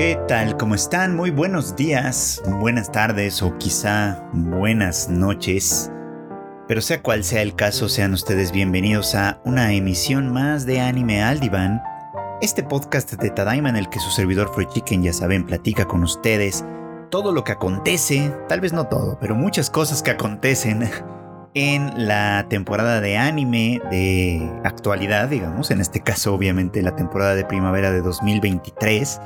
[0.00, 0.56] ¿Qué tal?
[0.56, 1.14] ¿Cómo están?
[1.14, 5.92] Muy buenos días, buenas tardes o quizá buenas noches.
[6.66, 11.22] Pero sea cual sea el caso, sean ustedes bienvenidos a una emisión más de Anime
[11.22, 11.82] Aldivan,
[12.40, 16.02] este podcast de Tadaima en el que su servidor Free Chicken, ya saben, platica con
[16.02, 16.64] ustedes
[17.10, 20.88] todo lo que acontece, tal vez no todo, pero muchas cosas que acontecen
[21.52, 27.44] en la temporada de anime de actualidad, digamos, en este caso obviamente la temporada de
[27.44, 29.20] primavera de 2023.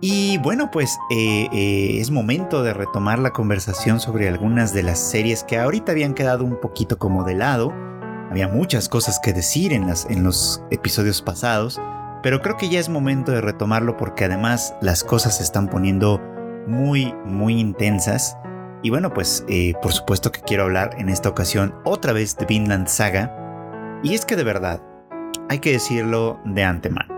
[0.00, 4.98] Y bueno, pues eh, eh, es momento de retomar la conversación sobre algunas de las
[4.98, 7.72] series que ahorita habían quedado un poquito como de lado.
[8.30, 11.80] Había muchas cosas que decir en, las, en los episodios pasados,
[12.22, 16.20] pero creo que ya es momento de retomarlo porque además las cosas se están poniendo
[16.66, 18.36] muy, muy intensas.
[18.82, 22.44] Y bueno, pues eh, por supuesto que quiero hablar en esta ocasión otra vez de
[22.44, 24.00] Vinland Saga.
[24.02, 24.82] Y es que de verdad,
[25.48, 27.15] hay que decirlo de antemano.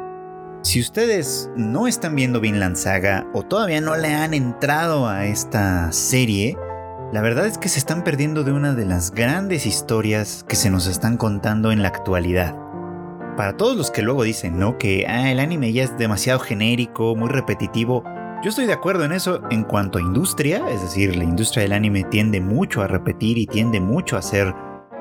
[0.69, 5.91] Si ustedes no están viendo Vinland Saga o todavía no le han entrado a esta
[5.93, 6.59] serie,
[7.11, 10.69] la verdad es que se están perdiendo de una de las grandes historias que se
[10.69, 12.55] nos están contando en la actualidad.
[13.35, 14.77] Para todos los que luego dicen, ¿no?
[14.77, 18.05] Que ah, el anime ya es demasiado genérico, muy repetitivo,
[18.45, 21.73] yo estoy de acuerdo en eso en cuanto a industria, es decir, la industria del
[21.73, 24.55] anime tiende mucho a repetir y tiende mucho a ser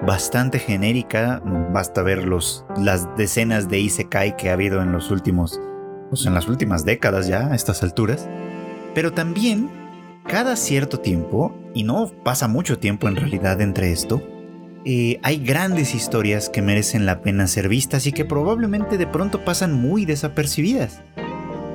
[0.06, 1.42] bastante genérica.
[1.72, 5.60] Basta ver los, las decenas de Isekai que ha habido en los últimos,
[6.10, 8.28] pues en las últimas décadas ya a estas alturas.
[8.94, 9.70] Pero también,
[10.28, 14.22] cada cierto tiempo, y no pasa mucho tiempo en realidad entre esto,
[14.86, 19.44] eh, hay grandes historias que merecen la pena ser vistas y que probablemente de pronto
[19.44, 21.02] pasan muy desapercibidas.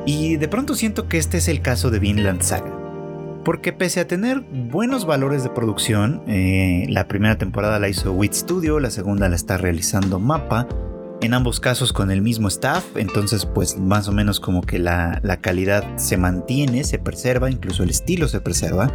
[0.07, 2.82] Y de pronto siento que este es el caso de Vinland Saga.
[3.45, 8.35] Porque pese a tener buenos valores de producción, eh, la primera temporada la hizo Wit
[8.35, 10.69] Studio, la segunda la está realizando Mapa,
[11.23, 15.21] en ambos casos con el mismo staff, entonces pues más o menos como que la,
[15.41, 18.93] calidad se mantiene, se preserva, incluso el estilo se preserva.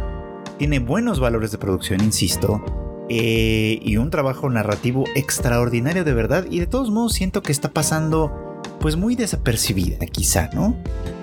[0.58, 2.62] Tiene buenos valores de producción, insisto,
[3.08, 7.70] eh, y un trabajo narrativo extraordinario de verdad, y de todos modos siento que está
[7.70, 8.47] pasando
[8.80, 10.76] pues muy desapercibida quizá, ¿no?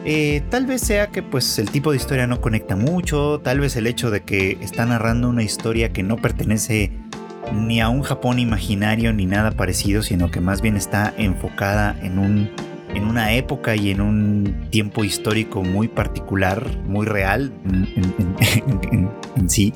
[0.05, 3.75] Eh, tal vez sea que pues el tipo de historia no conecta mucho, tal vez
[3.75, 6.91] el hecho de que está narrando una historia que no pertenece
[7.53, 12.19] ni a un Japón imaginario ni nada parecido, sino que más bien está enfocada en
[12.19, 12.49] un
[12.95, 19.09] en una época y en un tiempo histórico muy particular, muy real en,
[19.49, 19.73] sí.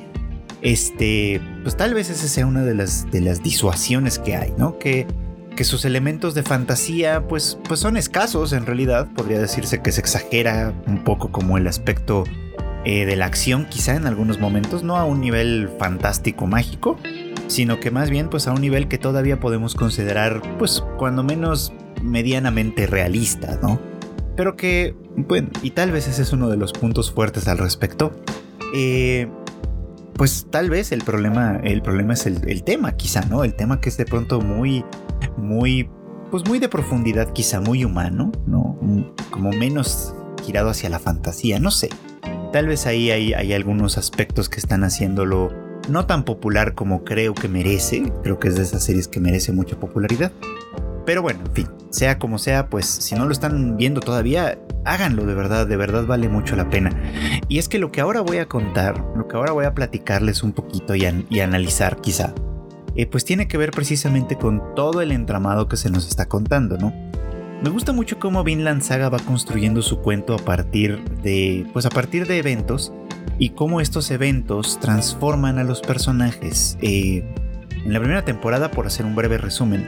[0.62, 4.78] Este, pues tal vez esa sea una de las, de las disuasiones que hay, ¿no?
[4.78, 5.06] Que
[5.56, 9.08] que sus elementos de fantasía pues, pues son escasos en realidad.
[9.16, 12.24] Podría decirse que se exagera un poco como el aspecto
[12.86, 16.98] eh, de la acción quizá en algunos momentos, no a un nivel fantástico mágico,
[17.48, 21.74] sino que más bien pues a un nivel que todavía podemos considerar pues cuando menos
[22.02, 23.82] medianamente realista, ¿no?
[24.38, 28.14] Pero que, bueno, y tal vez ese es uno de los puntos fuertes al respecto.
[28.74, 29.28] Eh,
[30.20, 33.46] pues tal vez el problema, el problema es el, el, tema, quizá, ¿no?
[33.46, 34.84] El tema que es de pronto muy
[35.38, 35.90] muy,
[36.30, 38.78] pues muy de profundidad, quizá muy humano, ¿no?
[39.30, 40.14] Como menos
[40.44, 41.88] girado hacia la fantasía, no sé.
[42.52, 45.54] Tal vez ahí hay, hay algunos aspectos que están haciéndolo
[45.88, 48.12] no tan popular como creo que merece.
[48.22, 50.34] Creo que es de esas series que merece mucha popularidad.
[51.10, 55.26] Pero bueno, en fin, sea como sea, pues si no lo están viendo todavía, háganlo
[55.26, 56.92] de verdad, de verdad vale mucho la pena.
[57.48, 60.44] Y es que lo que ahora voy a contar, lo que ahora voy a platicarles
[60.44, 61.08] un poquito y,
[61.40, 62.36] analizar quizá,
[62.96, 66.78] eh, pues tiene que ver precisamente con todo el entramado que se nos está contando,
[66.78, 66.94] ¿no?
[67.64, 71.90] Me gusta mucho cómo Vinland Saga va construyendo su cuento a partir de, pues a
[71.90, 72.94] partir de eventos
[73.40, 76.78] y cómo estos eventos transforman a los personajes.
[76.84, 77.24] Eh,
[77.84, 79.88] en la primera temporada, por hacer un breve resumen,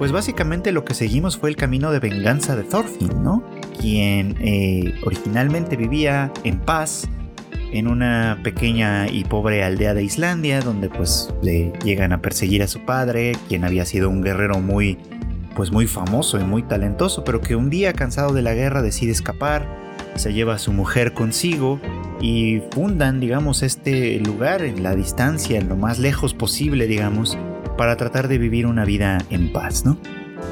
[0.00, 3.44] pues básicamente lo que seguimos fue el camino de venganza de Thorfinn, ¿no?
[3.78, 7.06] Quien eh, originalmente vivía en paz
[7.70, 12.66] en una pequeña y pobre aldea de Islandia donde pues le llegan a perseguir a
[12.66, 14.96] su padre, quien había sido un guerrero muy
[15.54, 19.12] pues muy famoso y muy talentoso, pero que un día cansado de la guerra decide
[19.12, 19.66] escapar,
[20.14, 21.78] se lleva a su mujer consigo
[22.22, 27.36] y fundan, digamos, este lugar en la distancia, en lo más lejos posible, digamos,
[27.80, 29.96] para tratar de vivir una vida en paz, ¿no?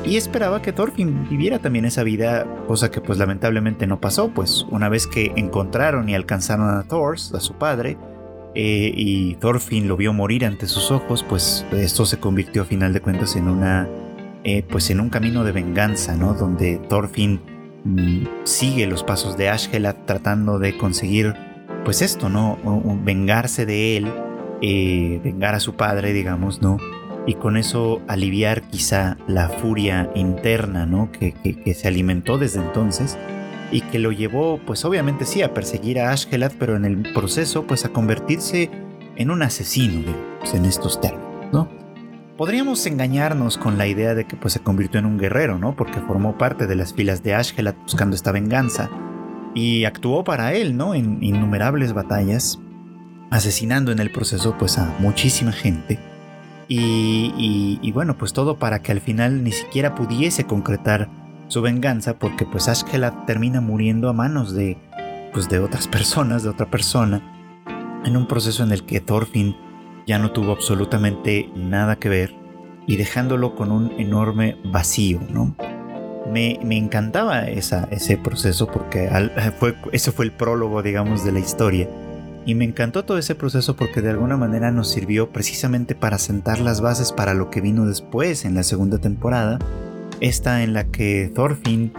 [0.03, 4.65] y esperaba que Thorfinn viviera también esa vida, cosa que pues lamentablemente no pasó, pues
[4.71, 7.99] una vez que encontraron y alcanzaron a Thor, a su padre,
[8.55, 12.95] eh, y Thorfinn lo vio morir ante sus ojos, pues esto se convirtió a final
[12.95, 13.87] de cuentas en una,
[14.43, 16.33] eh, pues en un camino de venganza, ¿no?
[16.33, 17.43] Donde Thorfinn
[17.85, 21.35] mm, sigue los pasos de Ashgela tratando de conseguir,
[21.85, 22.57] pues esto, ¿no?
[23.05, 24.07] vengarse de él,
[24.63, 26.79] eh, vengar a su padre, digamos, ¿no?
[27.29, 31.13] Y con eso aliviar quizá la furia interna ¿no?
[31.13, 31.35] que,
[31.75, 33.19] se alimentó desde entonces.
[33.71, 37.67] y que lo llevó pues obviamente sí a perseguir a Ashkelat, pero en el proceso
[37.67, 38.71] pues a convertirse
[39.17, 41.69] en un asesino, digamos, en estos términos, ¿no?
[42.39, 45.77] Podríamos engañarnos con la idea de que pues se convirtió en un guerrero, ¿no?
[45.77, 48.89] Porque formó parte de las filas de Ashkelat buscando esta venganza
[49.55, 50.95] y actuó para él, ¿no?
[50.95, 52.59] En innumerables batallas,
[53.31, 56.08] asesinando en el proceso pues a muchísima gente.
[56.71, 61.09] Y, bueno, pues todo para que al final ni siquiera pudiese concretar
[61.49, 64.77] su venganza porque pues Ashkelat termina muriendo a manos de
[65.33, 67.23] pues de otras personas, de otra persona,
[68.05, 69.57] en un proceso en el que Thorfinn
[70.07, 72.35] ya no tuvo absolutamente nada que ver
[72.87, 75.55] y dejándolo con un enorme vacío, ¿no?
[76.31, 79.09] Me, encantaba esa, ese proceso porque
[79.59, 81.89] fue, eso fue el prólogo, digamos, de la historia.
[82.49, 86.61] Y me encantó todo ese proceso porque de alguna manera nos sirvió precisamente para sentar
[86.61, 89.59] las bases para lo que vino después en la segunda temporada.
[90.21, 91.93] Esta en la que Thorfinn,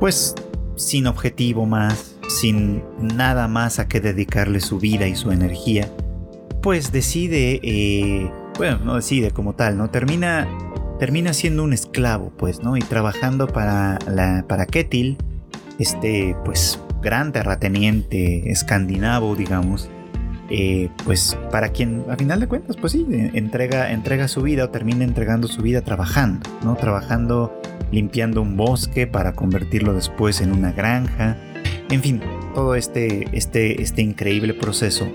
[0.00, 0.34] pues
[0.74, 5.92] sin objetivo más, sin nada más a que dedicarle su vida y su energía,
[6.62, 9.90] pues decide, eh, bueno, no decide como tal, ¿no?
[9.90, 10.48] Termina,
[10.98, 12.78] termina siendo un esclavo, pues, ¿no?
[12.78, 15.18] Y trabajando para, la, para Ketil,
[15.78, 19.88] este, pues, gran terrateniente escandinavo, digamos,
[20.50, 24.70] eh, pues para quien a final de cuentas, pues sí, entrega, entrega su vida o
[24.70, 26.74] termina entregando su vida trabajando, ¿no?
[26.74, 27.60] Trabajando,
[27.92, 31.36] limpiando un bosque para convertirlo después en una granja,
[31.90, 32.20] en fin,
[32.54, 35.10] todo este, este, este increíble proceso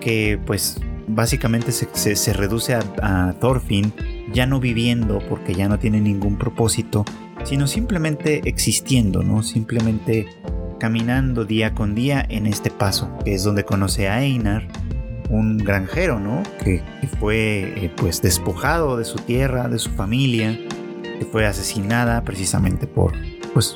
[0.00, 3.92] que pues básicamente se, reduce a, Thorfinn
[4.32, 7.04] ya no viviendo porque ya no tiene ningún propósito,
[7.44, 9.42] sino simplemente existiendo, ¿no?
[9.42, 10.26] Simplemente
[10.78, 14.68] caminando día con día en este paso, que es donde conoce a Einar,
[15.30, 16.42] un granjero, ¿no?
[16.62, 16.82] Que,
[17.20, 20.58] fue eh, pues despojado de su tierra, de su familia,
[21.18, 23.12] que fue asesinada precisamente por
[23.54, 23.74] pues,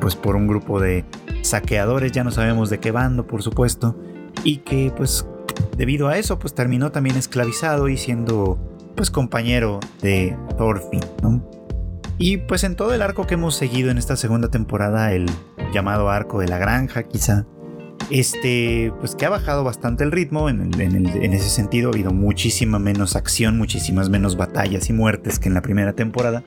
[0.00, 1.04] pues por un grupo de
[1.42, 3.98] saqueadores, ya no sabemos de qué bando, por supuesto,
[4.44, 5.26] y que pues
[5.76, 8.58] debido a eso pues terminó también esclavizado y siendo
[8.96, 11.02] pues compañero de Thorfinn,
[12.16, 15.26] Y pues en todo el arco que hemos seguido en esta segunda temporada, el
[15.74, 17.46] llamado arco de la granja quizá,
[18.10, 20.72] este, pues que ha bajado bastante el ritmo, en,
[21.34, 25.62] ese sentido ha habido muchísima menos acción, muchísimas menos batallas y muertes que en la
[25.62, 26.44] primera temporada,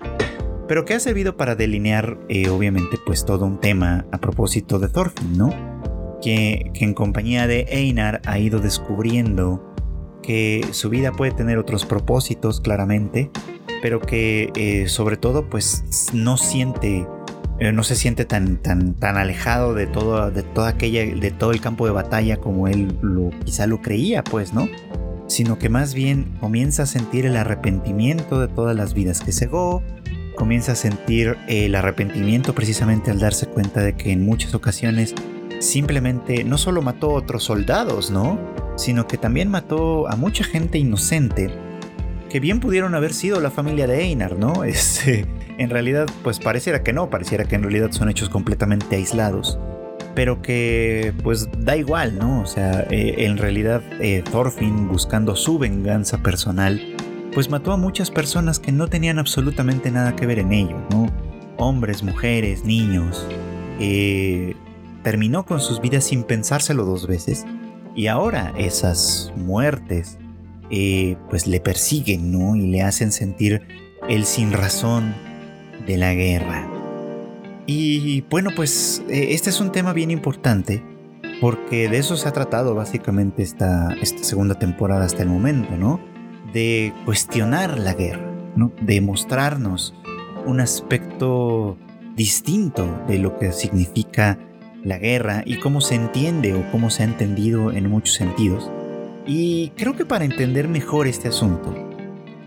[0.67, 4.89] pero que ha servido para delinear eh, obviamente pues todo un tema a propósito de
[4.89, 5.49] Thorfinn, ¿no?
[6.21, 9.63] que, en compañía de Einar ha ido descubriendo
[10.21, 13.31] que su vida puede tener otros propósitos claramente,
[13.81, 17.07] pero que eh, sobre todo pues no siente
[17.59, 21.51] eh, no se siente tan, tan, tan alejado de todo, de toda aquella, de todo
[21.51, 24.67] el campo de batalla como él lo, quizá lo creía, pues, ¿no?
[25.27, 29.81] Sino que más bien comienza a sentir el arrepentimiento de todas las vidas que cegó,
[30.35, 35.15] comienza a sentir el arrepentimiento precisamente al darse cuenta de que en muchas ocasiones
[35.59, 38.39] simplemente no solo mató a otros soldados, ¿no?
[38.75, 41.49] Sino que también mató a mucha gente inocente,
[42.29, 44.63] que bien pudieron haber sido la familia de Einar, ¿no?
[44.63, 45.25] Este,
[45.57, 49.59] en realidad, pues pareciera que no, pareciera que en realidad son hechos completamente aislados.
[50.13, 52.41] Pero que pues da igual, ¿no?
[52.41, 56.81] O sea, eh, en realidad eh, Thorfinn buscando su venganza personal,
[57.33, 61.07] pues mató a muchas personas que no tenían absolutamente nada que ver en ello, ¿no?
[61.57, 63.27] Hombres, mujeres, niños.
[63.79, 64.55] Eh,
[65.03, 67.45] terminó con sus vidas sin pensárselo dos veces
[67.95, 70.17] y ahora esas muertes
[70.69, 72.55] eh, pues le persiguen, ¿no?
[72.55, 73.61] Y le hacen sentir
[74.09, 75.15] el sin razón
[75.85, 76.67] de la guerra.
[77.65, 80.83] Y bueno, pues eh, este es un tema bien importante
[81.41, 85.99] porque de eso se ha tratado básicamente esta, esta segunda temporada hasta el momento, ¿no?
[86.53, 88.71] De cuestionar la guerra, ¿no?
[88.81, 89.93] De mostrarnos
[90.45, 91.77] un aspecto
[92.15, 94.39] distinto de lo que significa
[94.83, 98.71] la guerra y cómo se entiende o cómo se ha entendido en muchos sentidos.
[99.27, 101.75] Y creo que para entender mejor este asunto,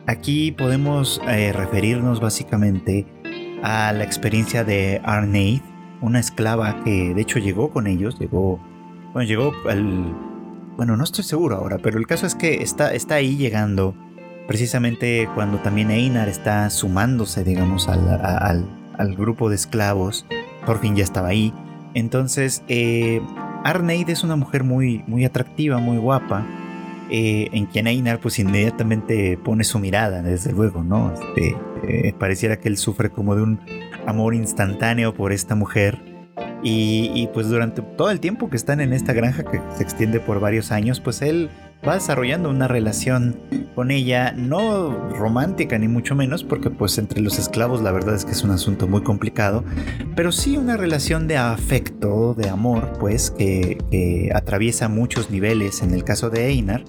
[0.07, 3.07] aquí podemos eh, referirnos básicamente
[3.63, 5.63] a la experiencia de Arneith,
[6.01, 8.59] una esclava que de hecho llegó con ellos, llegó,
[9.13, 10.17] bueno, llegó al,
[10.77, 13.95] bueno, no estoy seguro ahora, pero el caso es que está, está ahí llegando
[14.49, 20.27] precisamente cuando también Einar está sumándose, digamos, al, al, al grupo de esclavos,
[20.65, 21.53] por fin ya estaba ahí,
[21.95, 23.21] entonces, eh,
[23.65, 26.47] Arneid es una mujer muy, muy atractiva, muy guapa,
[27.11, 31.13] eh, en quien Einar pues inmediatamente pone su mirada, desde luego, ¿no?
[31.13, 31.57] Este,
[31.89, 33.61] eh, pareciera que él sufre como de un
[34.07, 35.99] amor instantáneo por esta mujer.
[36.63, 40.41] Y, pues durante todo el tiempo que están en esta granja, que se extiende por
[40.41, 41.49] varios años, pues él
[41.87, 43.39] va desarrollando una relación
[43.75, 48.27] con ella, no romántica ni mucho menos, porque pues entre los esclavos la verdad es
[48.27, 49.65] que es un asunto muy complicado,
[50.15, 53.79] pero sí una relación de afecto, de amor, pues que,
[54.35, 56.85] atraviesa muchos niveles en el caso de Einar,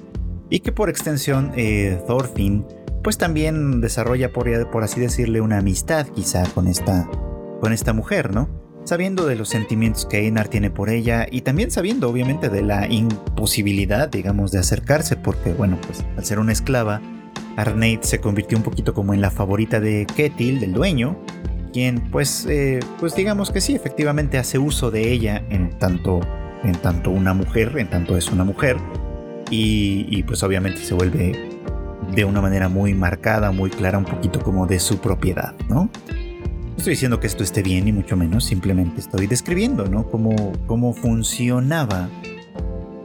[0.51, 2.67] y que por extensión eh, Thorfinn
[3.03, 7.09] pues también desarrolla, por, por así decirle, una amistad quizá con esta,
[7.59, 8.47] con esta mujer, ¿no?
[8.83, 12.87] sabiendo de los sentimientos que Einar tiene por ella y también sabiendo obviamente de la
[12.87, 17.01] imposibilidad, digamos, de acercarse, porque bueno, pues al ser una esclava,
[17.57, 21.17] Arneid se convirtió un poquito como en la favorita de Ketil, del dueño,
[21.73, 26.21] quien pues, eh, pues digamos que sí, efectivamente hace uso de ella en tanto,
[26.63, 28.77] en tanto una mujer, en tanto es una mujer,
[29.51, 31.49] y, pues obviamente se vuelve
[32.13, 35.89] de una manera muy marcada, muy clara, un poquito como de su propiedad, ¿no?
[36.77, 40.07] estoy diciendo que esto esté bien, ni mucho menos, simplemente estoy describiendo, ¿no?
[40.09, 42.09] Cómo, cómo funcionaba.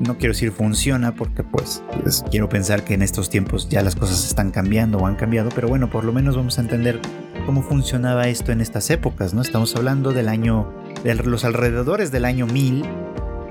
[0.00, 3.94] No quiero decir funciona porque pues, pues, quiero pensar que en estos tiempos ya las
[3.94, 7.00] cosas están cambiando o han cambiado, pero bueno, por lo menos vamos a entender
[7.44, 9.42] cómo funcionaba esto en estas épocas, ¿no?
[9.42, 10.72] Estamos hablando del año,
[11.04, 12.82] de los alrededores del año 1000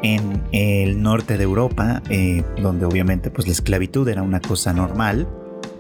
[0.06, 5.28] en el norte de Europa, eh, donde obviamente pues la esclavitud era una cosa normal,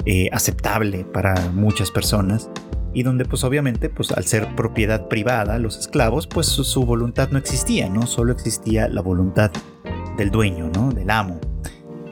[0.05, 2.49] eh, aceptable para muchas personas
[2.93, 7.37] y donde pues obviamente pues al ser propiedad privada los esclavos pues su, voluntad no
[7.37, 8.07] existía, ¿no?
[8.07, 9.51] Solo existía la voluntad
[10.17, 10.91] del dueño, ¿no?
[10.91, 11.39] Del amo.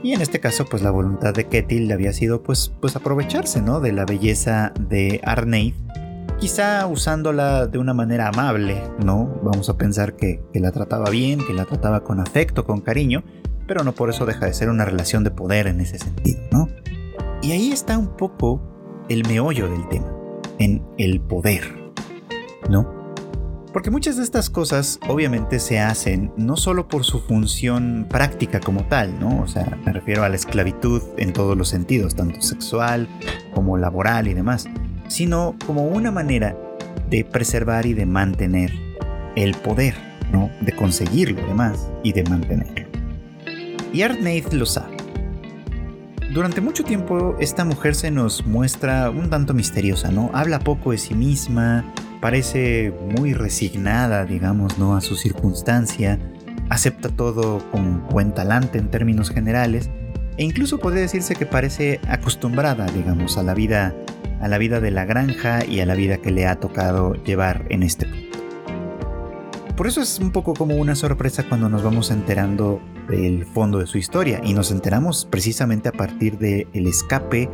[0.04, 3.80] Y en este caso pues la voluntad de Ketil había sido pues, pues aprovecharse, ¿no?
[3.80, 5.74] De la belleza de Arneid,
[6.40, 9.40] quizá usándola de una manera amable, ¿no?
[9.44, 13.24] Vamos a pensar que, la trataba bien, que la trataba con afecto, con cariño,
[13.68, 16.68] pero no por eso deja de ser una relación de poder en ese sentido, ¿no?
[17.42, 20.12] Y ahí está un poco el meollo del tema
[20.60, 21.64] en el poder,
[22.70, 23.04] ¿no?
[23.74, 28.86] Porque muchas de estas cosas obviamente se hacen no solo por su función práctica como
[28.86, 29.42] tal, ¿no?
[29.42, 33.10] O sea, me refiero a la esclavitud en todos los sentidos, tanto sexual
[33.56, 34.68] como laboral y demás,
[35.14, 36.58] sino como una manera
[37.08, 38.74] de preservar y de mantener
[39.36, 39.94] el poder,
[40.32, 40.50] ¿no?
[40.62, 42.88] De conseguirlo además y de mantenerlo.
[43.94, 44.98] Y Arneith lo sabe.
[46.34, 50.32] Durante mucho tiempo esta mujer se nos muestra un tanto misteriosa, ¿no?
[50.34, 51.86] Habla poco de sí misma,
[52.20, 54.96] parece muy resignada, digamos, ¿no?
[54.96, 56.18] A su circunstancia,
[56.70, 59.92] acepta todo con buen talante en términos generales,
[60.38, 63.94] e incluso puede decirse que parece acostumbrada, digamos, a la vida,
[64.44, 67.66] a la vida de la granja y a la vida que le ha tocado llevar
[67.70, 68.40] en este punto.
[69.78, 73.88] Por eso es un poco como una sorpresa cuando nos vamos enterando del fondo de
[73.88, 77.50] su historia y nos enteramos precisamente a partir del el escape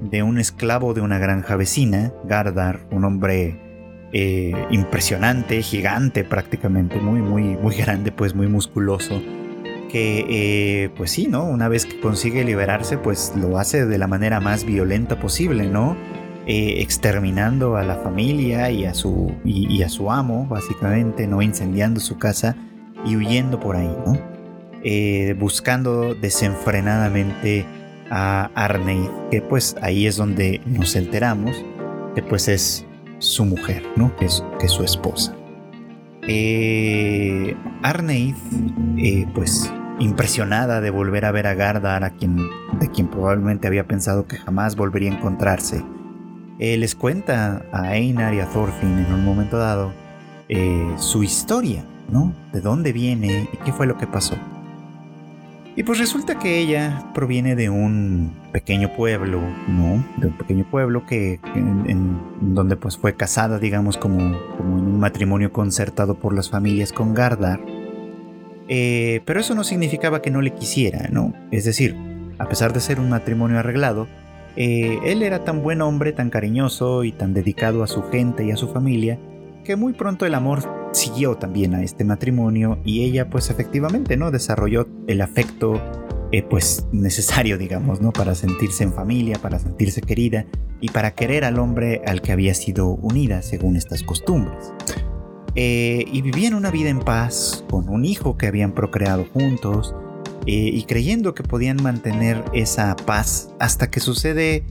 [0.00, 3.60] de un esclavo de una granja vecina, Gardar, un hombre
[4.14, 9.20] eh, impresionante, gigante prácticamente, muy, muy, muy grande, pues muy musculoso,
[9.90, 11.44] que eh, pues sí, ¿no?
[11.44, 15.96] Una vez que consigue liberarse, pues lo hace de la manera más violenta posible, ¿no?
[16.44, 21.40] Eh, exterminando a la familia y a, su, y, a su amo, básicamente, ¿no?
[21.40, 22.56] Incendiando su casa
[23.04, 24.18] y huyendo por ahí, ¿no?
[24.82, 27.64] Eh, buscando desenfrenadamente
[28.10, 31.64] a Arneid, que pues ahí es donde nos enteramos
[32.16, 32.84] que pues es
[33.18, 34.14] su mujer, ¿no?
[34.16, 35.36] Que es, que su esposa.
[36.26, 37.56] Eh,
[38.98, 44.26] eh, pues impresionada de volver a ver a Gardar, a de quien probablemente había pensado
[44.26, 45.84] que jamás volvería a encontrarse,
[46.62, 49.92] eh, les cuenta a Einar y a Thorfinn en un momento dado
[50.48, 52.32] eh, su historia, ¿no?
[52.52, 54.36] De dónde viene y qué fue lo que pasó.
[55.74, 60.04] Y pues resulta que ella proviene de un pequeño pueblo, ¿no?
[60.18, 62.20] De un pequeño pueblo que en,
[62.54, 64.18] donde pues fue casada, digamos, como,
[64.56, 67.58] como, en un matrimonio concertado por las familias con Gardar.
[68.68, 71.34] Eh, pero eso no significaba que no le quisiera, ¿no?
[71.50, 71.96] Es decir,
[72.38, 74.06] a pesar de ser un matrimonio arreglado,
[74.56, 78.50] eh, él era tan buen hombre, tan cariñoso y tan dedicado a su gente y
[78.50, 79.18] a su familia,
[79.64, 80.60] que muy pronto el amor
[80.92, 85.80] siguió también a este matrimonio y ella pues efectivamente no desarrolló el afecto
[86.32, 90.44] eh, pues necesario digamos no para sentirse en familia para sentirse querida
[90.82, 94.74] y para querer al hombre al que había sido unida según estas costumbres.
[95.54, 99.94] Eh, y vivían una vida en paz con un hijo que habían procreado juntos
[100.46, 104.64] eh, y creyendo que podían mantener esa paz hasta que sucede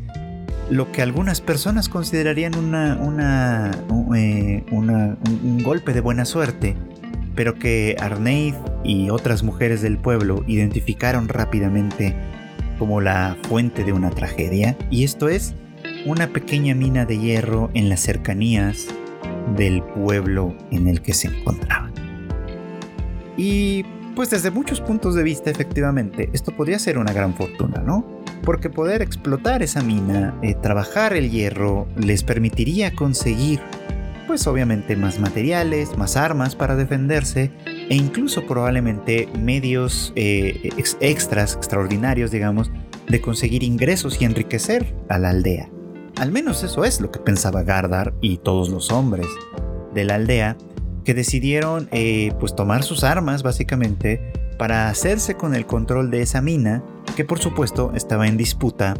[0.70, 3.72] lo que algunas personas considerarían una, una,
[4.16, 6.76] eh, un golpe de buena suerte,
[7.36, 12.16] pero que Arneid y otras mujeres del pueblo identificaron rápidamente
[12.80, 15.56] como la fuente de una tragedia, y esto es
[16.06, 18.88] una pequeña mina de hierro en las cercanías
[19.56, 21.94] del pueblo en el que se encontraban.
[23.38, 23.86] Y
[24.22, 28.06] Pues desde muchos puntos de vista, efectivamente, esto podría ser una gran fortuna, ¿no?
[28.44, 33.60] Porque poder explotar esa mina, eh, trabajar el hierro, les permitiría conseguir,
[34.28, 42.30] pues obviamente más materiales, más armas para defenderse e incluso probablemente medios eh, extras, extraordinarios,
[42.30, 42.70] digamos,
[43.08, 45.68] de conseguir ingresos y enriquecer a la aldea.
[46.18, 49.26] Al menos eso es lo que pensaba Gardar y todos los hombres
[49.96, 50.58] de la aldea
[51.04, 56.42] que decidieron eh, pues tomar sus armas básicamente para hacerse con el control de esa
[56.42, 56.84] mina
[57.16, 58.96] que por supuesto estaba en disputa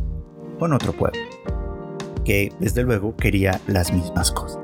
[0.60, 1.22] con otro pueblo
[2.24, 4.60] que desde luego quería las mismas cosas.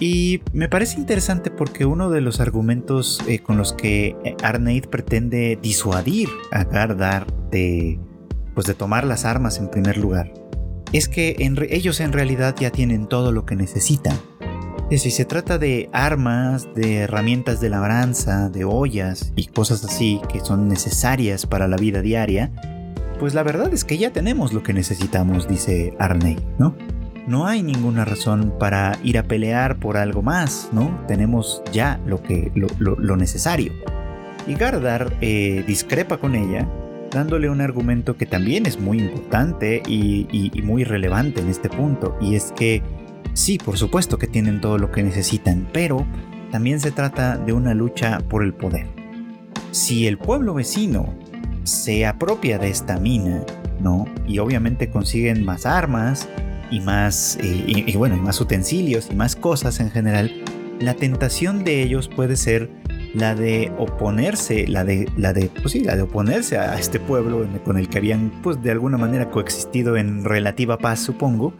[0.00, 5.56] Y me parece interesante porque uno de los argumentos eh, con los que Arneid pretende
[5.62, 8.00] disuadir a Gardar de,
[8.54, 10.32] pues de tomar las armas en primer lugar
[10.92, 11.36] es que
[11.70, 14.16] ellos en realidad ya tienen todo lo que necesitan
[14.90, 20.40] si se trata de armas, de herramientas de labranza, de ollas y cosas así que
[20.40, 22.52] son necesarias para la vida diaria,
[23.18, 26.74] pues la verdad es que ya tenemos lo que necesitamos, dice Arney, ¿no?
[27.26, 31.04] No hay ninguna razón para ir a pelear por algo más, ¿no?
[31.06, 33.72] Tenemos ya lo, que, lo, necesario.
[34.48, 36.68] Y Gardar eh, discrepa con ella,
[37.12, 42.34] dándole un argumento que también es muy importante y muy relevante en este punto, y
[42.34, 42.82] es que
[43.34, 46.06] Sí, por supuesto que tienen todo lo que necesitan, pero
[46.50, 48.86] también se trata de una lucha por el poder.
[49.70, 51.14] Si el pueblo vecino
[51.64, 53.42] se apropia de esta mina,
[53.80, 54.04] ¿no?
[54.26, 56.28] Y obviamente consiguen más armas
[56.70, 60.30] y más, eh, y, bueno, más utensilios y más cosas en general,
[60.78, 62.70] la tentación de ellos puede ser
[63.14, 67.46] la de oponerse, la de, la de, pues sí, la de oponerse a este pueblo
[67.64, 71.54] con el que habían, pues de alguna manera coexistido en relativa paz, supongo,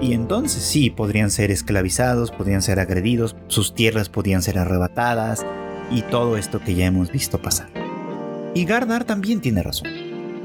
[0.00, 5.44] y entonces sí, podrían ser esclavizados, podrían ser agredidos, sus tierras podían ser arrebatadas
[5.90, 7.68] y todo esto que ya hemos visto pasar.
[8.54, 9.88] Y Gardar también tiene razón.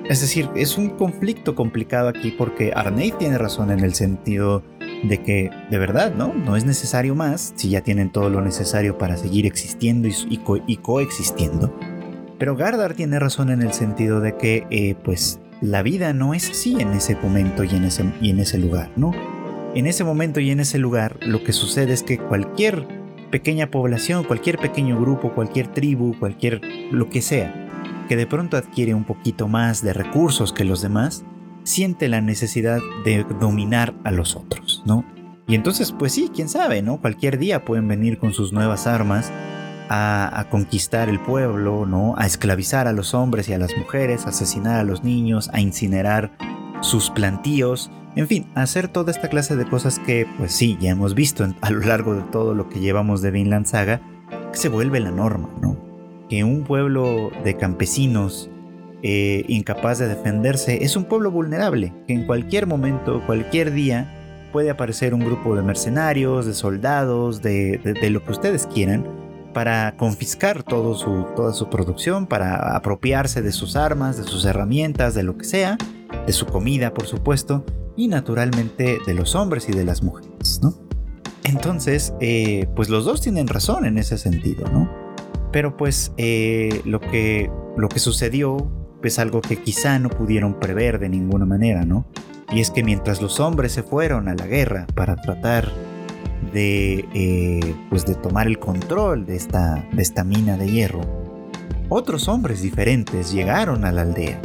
[0.10, 4.62] Es decir, es un conflicto complicado aquí porque Arneid tiene razón en el sentido
[5.04, 6.32] de que, de verdad, ¿no?
[6.34, 11.75] No es necesario más si ya tienen todo lo necesario para seguir existiendo y, coexistiendo.
[12.38, 16.51] Pero Gardar tiene razón en el sentido de que, eh, pues, la vida no es
[16.51, 19.12] así en ese momento y en ese, y en ese lugar, ¿no?
[19.75, 22.88] En ese momento y en ese lugar, lo que sucede es que cualquier
[23.29, 26.61] pequeña población, cualquier pequeño grupo, cualquier tribu, cualquier
[26.92, 27.68] lo que sea,
[28.07, 31.25] que de pronto adquiere un poquito más de recursos que los demás,
[31.64, 35.03] siente la necesidad de dominar a los otros, ¿no?
[35.46, 37.01] Y entonces, pues sí, quién sabe, ¿no?
[37.01, 39.29] Cualquier día pueden venir con sus nuevas armas
[39.90, 42.16] a, a, conquistar el pueblo, ¿no?
[42.18, 45.59] A esclavizar a los hombres y a las mujeres, a asesinar a los niños, a
[45.59, 46.31] incinerar
[46.79, 51.16] sus plantíos, en fin, hacer toda esta clase de cosas que, pues sí, ya hemos
[51.16, 54.01] visto a lo largo de todo lo que llevamos de Vinland Saga,
[54.51, 55.78] que se vuelve la norma, ¿no?
[56.30, 58.50] Que un pueblo de campesinos
[59.04, 64.70] eh, incapaz de defenderse es un pueblo vulnerable, que en cualquier momento, cualquier día, puede
[64.70, 69.06] aparecer un grupo de mercenarios, de soldados, de, lo que ustedes quieran,
[69.54, 75.38] para confiscar toda su producción, para apropiarse de sus armas, de sus herramientas, de lo
[75.38, 75.78] que sea,
[76.25, 80.74] de su comida, por supuesto, y naturalmente de los hombres y de las mujeres, ¿no?
[81.44, 84.90] Entonces, eh, pues los dos tienen razón en ese sentido, ¿no?
[85.51, 88.70] Pero pues eh, lo, que, lo que sucedió
[89.03, 92.05] es algo que quizá no pudieron prever de ninguna manera, ¿no?
[92.51, 95.72] Y es que mientras los hombres se fueron a la guerra para tratar
[96.51, 101.01] de, eh, pues de tomar el control de esta, de esta mina de hierro,
[101.90, 104.42] otros hombres diferentes llegaron a la aldea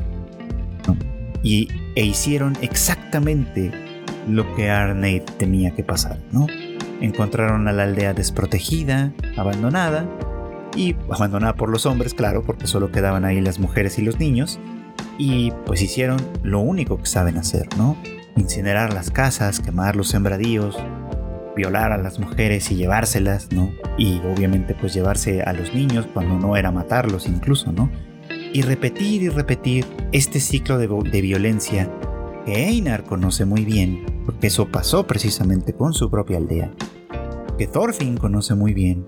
[1.42, 3.70] y, e hicieron exactamente
[4.29, 6.46] lo que Arneid tenía que pasar, ¿no?
[7.00, 10.07] Encontraron a la aldea desprotegida, abandonada,
[10.76, 14.61] y abandonada por los hombres, claro, porque solo quedaban ahí las mujeres y los niños,
[15.18, 17.96] y pues hicieron lo único que saben hacer, ¿no?
[18.37, 20.79] Incinerar las casas, quemar los sembradíos,
[21.57, 23.70] violar a las mujeres y llevárselas, ¿no?
[23.98, 27.90] Y obviamente pues llevarse a los niños cuando no era matarlos incluso, ¿no?
[28.52, 31.90] Y repetir y repetir este ciclo de, violencia
[32.44, 36.70] que Einar conoce muy bien, porque eso pasó precisamente con su propia aldea,
[37.58, 39.04] que Thorfinn conoce muy bien,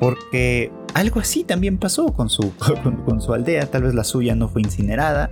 [0.00, 2.52] porque algo así también pasó con su,
[3.04, 5.30] con, su aldea, tal vez la suya no fue incinerada,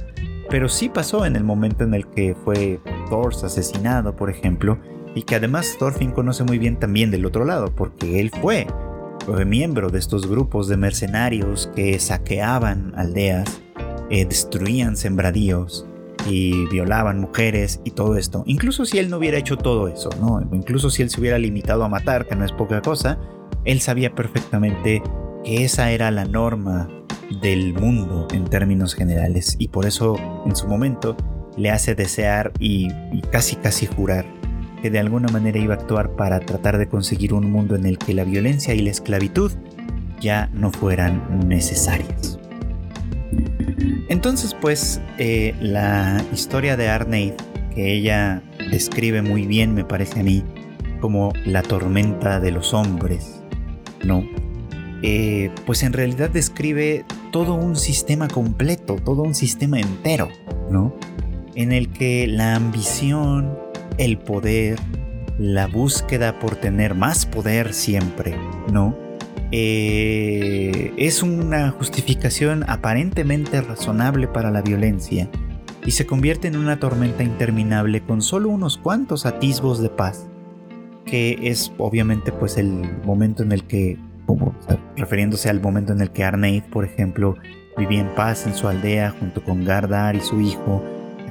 [0.51, 4.79] pero sí pasó en el momento en el que fue Thor asesinado, por ejemplo,
[5.14, 8.66] y que además Thorfinn conoce muy bien también del otro lado, porque él fue
[9.47, 13.61] miembro de estos grupos de mercenarios que saqueaban aldeas,
[14.11, 15.87] eh, destruían sembradíos
[16.29, 18.45] y violaban mujeres y todo esto.
[18.47, 20.41] Incluso si él no hubiera hecho todo eso, ¿no?
[20.53, 23.19] Incluso si él se hubiera limitado a matar, que no es poca cosa,
[23.65, 25.03] él sabía perfectamente
[25.45, 26.89] que esa era la norma
[27.41, 31.17] del mundo en términos generales y por eso en su momento
[31.57, 32.89] le hace desear y
[33.31, 34.27] casi casi jurar
[34.85, 37.97] que de alguna manera iba a actuar para tratar de conseguir un mundo en el
[37.97, 39.51] que la violencia y la esclavitud
[40.20, 42.38] ya no fueran necesarias.
[44.11, 47.33] Entonces pues eh, la historia de Arneid,
[47.75, 50.44] que ella describe muy bien me parece a mí
[51.01, 53.40] como la tormenta de los hombres,
[54.05, 54.23] ¿no?
[55.01, 60.29] Eh, pues en realidad describe todo un sistema completo, todo un sistema entero,
[60.70, 60.94] ¿no?
[61.55, 63.63] En el que la ambición,
[63.98, 64.78] el poder,
[65.38, 68.37] la búsqueda por tener más poder siempre,
[68.72, 68.96] ¿no?
[69.52, 75.28] Eh, es una justificación aparentemente razonable para la violencia
[75.85, 80.26] y se convierte en una tormenta interminable con solo unos cuantos atisbos de paz,
[81.04, 84.57] que es obviamente pues el momento en el que, como,
[84.96, 87.37] refiriéndose al momento en el que Arneid, por ejemplo,
[87.76, 90.83] vivía en paz en su aldea junto con Gardar y su hijo,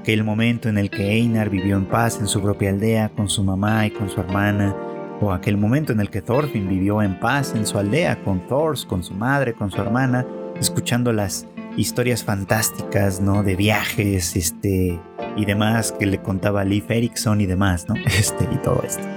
[0.04, 3.42] aquel momento en el que Einar vivió en paz en su propia aldea con su
[3.42, 4.76] mamá y con su hermana,
[5.22, 8.86] o aquel momento en el que Thorfinn vivió en paz en su aldea con Thors,
[8.86, 10.28] con su madre, con su hermana,
[10.60, 13.44] escuchando las historias fantásticas, ¿no?
[13.44, 15.00] De viajes, este,
[15.38, 17.96] y demás que le contaba Leif Erikson y demás, ¿no?
[18.06, 19.08] Este, y todo esto.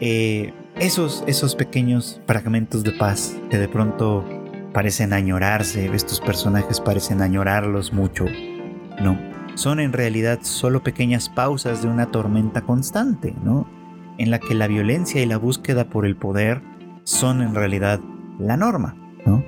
[0.00, 4.24] Eh, esos, esos pequeños fragmentos de paz que de pronto
[4.72, 8.26] parecen añorarse, estos personajes parecen añorarlos mucho,
[9.02, 9.33] ¿no?
[9.54, 13.66] Son en realidad solo pequeñas pausas de una tormenta constante, ¿no?
[14.18, 16.62] en la que la violencia y la búsqueda por el poder
[17.04, 18.00] son en realidad
[18.38, 19.44] la norma, ¿no?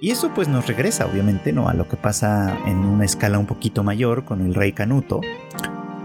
[0.00, 1.68] Y eso pues nos regresa obviamente, ¿no?
[1.68, 5.20] A lo que pasa en una escala un poquito mayor con el rey Canuto,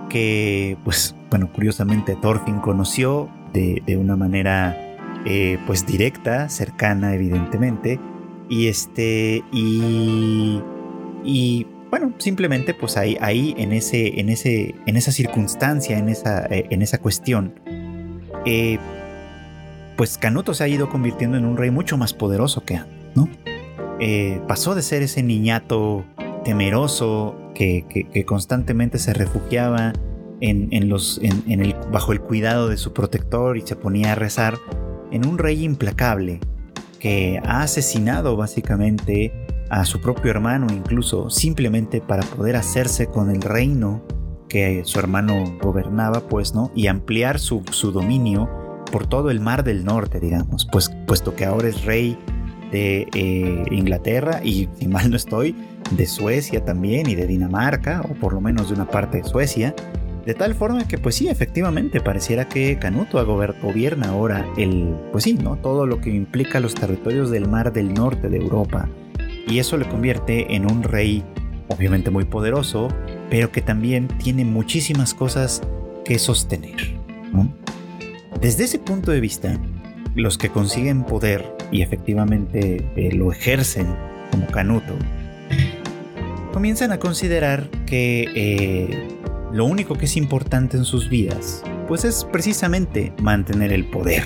[0.09, 4.77] que pues, bueno, curiosamente Thorfinn conoció de, una manera
[5.25, 7.99] eh, pues directa, cercana evidentemente,
[8.47, 10.61] y este, y,
[11.23, 16.45] y bueno, simplemente pues ahí, ahí en, ese, en, ese, en esa circunstancia, en esa,
[16.45, 17.59] eh, en esa cuestión,
[18.45, 18.77] eh,
[19.97, 23.27] pues Canuto se ha ido convirtiendo en un rey mucho más poderoso que antes, ¿no?
[23.99, 26.05] Eh, pasó de ser ese niñato
[26.45, 27.83] temeroso que,
[28.25, 29.91] constantemente se refugiaba
[31.91, 34.57] bajo el cuidado de su protector y se ponía a rezar,
[35.11, 36.39] en un rey implacable
[36.99, 39.33] que ha asesinado básicamente
[39.69, 44.01] a su propio hermano incluso simplemente para poder hacerse con el reino
[44.49, 46.71] que su hermano gobernaba, pues, ¿no?
[46.75, 48.49] Y ampliar su, dominio
[48.91, 52.17] por todo el mar del norte, digamos, pues, puesto que ahora es rey
[52.71, 55.55] de eh, Inglaterra y, si mal no estoy,
[55.91, 59.73] de Suecia también y de Dinamarca, o por lo menos de una parte de Suecia,
[60.25, 65.33] de tal forma que, pues sí, efectivamente, pareciera que Canuto gobierna ahora el, pues sí,
[65.33, 65.55] ¿no?
[65.57, 68.89] Todo lo que implica los territorios del mar del norte de Europa.
[69.47, 71.23] Y eso le convierte en un rey
[71.69, 72.89] obviamente muy poderoso,
[73.29, 75.61] pero que también tiene muchísimas cosas
[76.03, 76.99] que sostener.
[78.41, 79.59] Desde ese punto de vista,
[80.15, 83.87] los que consiguen poder y efectivamente eh, lo ejercen
[84.31, 84.95] como Canuto,
[86.53, 89.07] comienzan a considerar que eh,
[89.51, 94.23] lo único que es importante en sus vidas, pues es precisamente mantener el poder.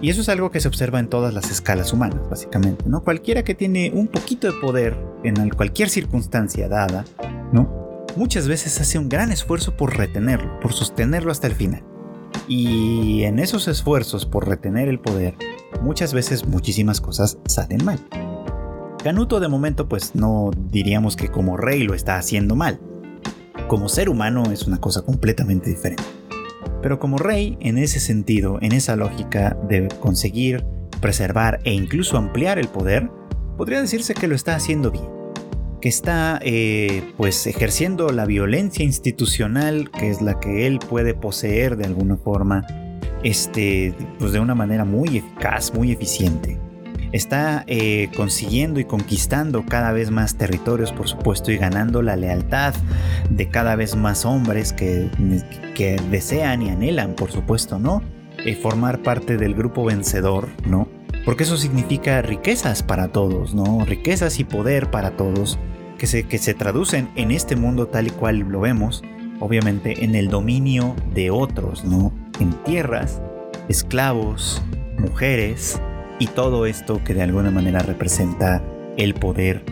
[0.00, 3.02] Y eso es algo que se observa en todas las escalas humanas, básicamente, ¿no?
[3.02, 7.04] Cualquiera que tiene un poquito de poder en cualquier circunstancia dada,
[7.52, 8.04] ¿no?
[8.16, 11.82] Muchas veces hace un gran esfuerzo por retenerlo, por sostenerlo hasta el final.
[12.48, 15.34] Y en esos esfuerzos por retener el poder,
[15.82, 17.98] muchas veces muchísimas cosas salen mal.
[19.02, 22.80] Canuto de momento pues no diríamos que como rey lo está haciendo mal.
[23.68, 26.04] Como ser humano es una cosa completamente diferente.
[26.82, 30.64] Pero como rey, en ese sentido, en esa lógica de conseguir,
[31.00, 33.10] preservar e incluso ampliar el poder,
[33.56, 35.04] podría decirse que lo está haciendo bien.
[35.80, 41.76] Que está eh, pues ejerciendo la violencia institucional, que es la que él puede poseer
[41.76, 42.66] de alguna forma,
[43.22, 46.58] este, pues de una manera muy eficaz, muy eficiente
[47.12, 52.74] está eh, consiguiendo y conquistando cada vez más territorios, por supuesto, y ganando la lealtad
[53.30, 55.10] de cada vez más hombres que,
[55.74, 58.02] que desean y anhelan, por supuesto, ¿no?
[58.44, 60.88] Eh, formar parte del grupo vencedor, ¿no?
[61.24, 63.84] Porque eso significa riquezas para todos, ¿no?
[63.84, 65.58] Riquezas y poder para todos,
[65.98, 69.02] que se, que se traducen en este mundo tal y cual lo vemos,
[69.40, 72.12] obviamente en el dominio de otros, ¿no?
[72.38, 73.20] En tierras,
[73.68, 74.62] esclavos,
[74.98, 75.80] mujeres,
[76.18, 78.62] y todo esto que de alguna manera representa
[78.96, 79.62] el poder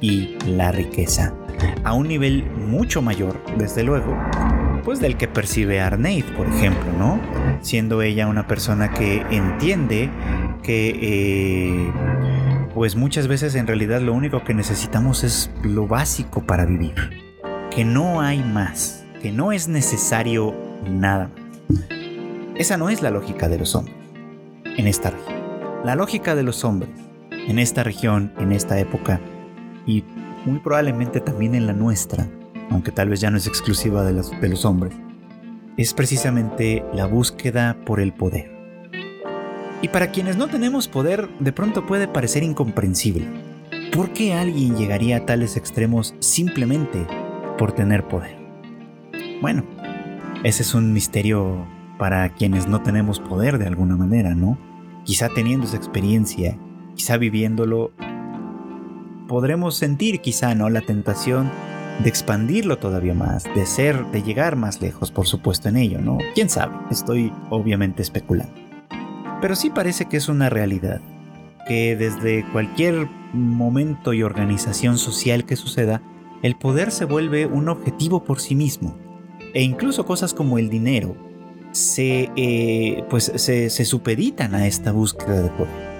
[0.00, 1.34] y la riqueza.
[1.84, 4.16] A un nivel mucho mayor, desde luego,
[4.84, 7.20] pues del que percibe Arneid, por ejemplo, ¿no?
[7.62, 10.10] Siendo ella una persona que entiende
[10.62, 11.92] que, eh,
[12.74, 16.94] pues muchas veces en realidad lo único que necesitamos es lo básico para vivir.
[17.70, 20.54] Que no hay más, que no es necesario
[20.86, 21.30] nada.
[22.56, 23.96] Esa no es la lógica de los hombres
[24.76, 25.33] en esta región.
[25.84, 26.88] La lógica de los hombres
[27.30, 29.20] en esta región, en esta época
[29.86, 30.02] y
[30.46, 32.26] muy probablemente también en la nuestra,
[32.70, 34.14] aunque tal vez ya no es exclusiva de
[34.48, 34.94] los, hombres,
[35.76, 38.50] es precisamente la búsqueda por el poder.
[39.82, 43.26] Y para quienes no tenemos poder, de pronto puede parecer incomprensible.
[43.92, 47.06] ¿Por qué alguien llegaría a tales extremos simplemente
[47.58, 48.38] por tener poder?
[49.42, 49.64] Bueno,
[50.44, 51.66] ese es un misterio
[51.98, 54.58] para quienes no tenemos poder de alguna manera, ¿no?
[55.04, 56.58] Quizá teniendo esa experiencia,
[56.94, 57.92] quizá viviéndolo,
[59.28, 60.70] podremos sentir quizá, ¿no?
[60.70, 61.50] La tentación
[62.02, 66.18] de expandirlo todavía más, de ser, de llegar más lejos, por supuesto, en ello, ¿no?
[66.34, 66.74] ¿Quién sabe?
[66.90, 68.54] Estoy obviamente especulando.
[69.40, 71.00] Pero sí parece que es una realidad,
[71.68, 76.02] que desde cualquier momento y organización social que suceda,
[76.42, 78.96] el poder se vuelve un objetivo por sí mismo,
[79.52, 81.16] e incluso cosas como el dinero
[81.74, 85.94] se, eh, pues se, se supeditan a esta búsqueda de poder.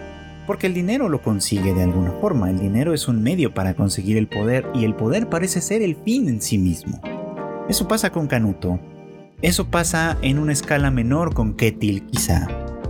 [0.47, 4.17] Porque el dinero lo consigue de alguna forma, el dinero es un medio para conseguir
[4.17, 7.01] el poder y el poder parece ser el fin en sí mismo.
[7.69, 8.79] Eso pasa con Canuto,
[9.43, 12.47] eso pasa en una escala menor con Ketil quizá,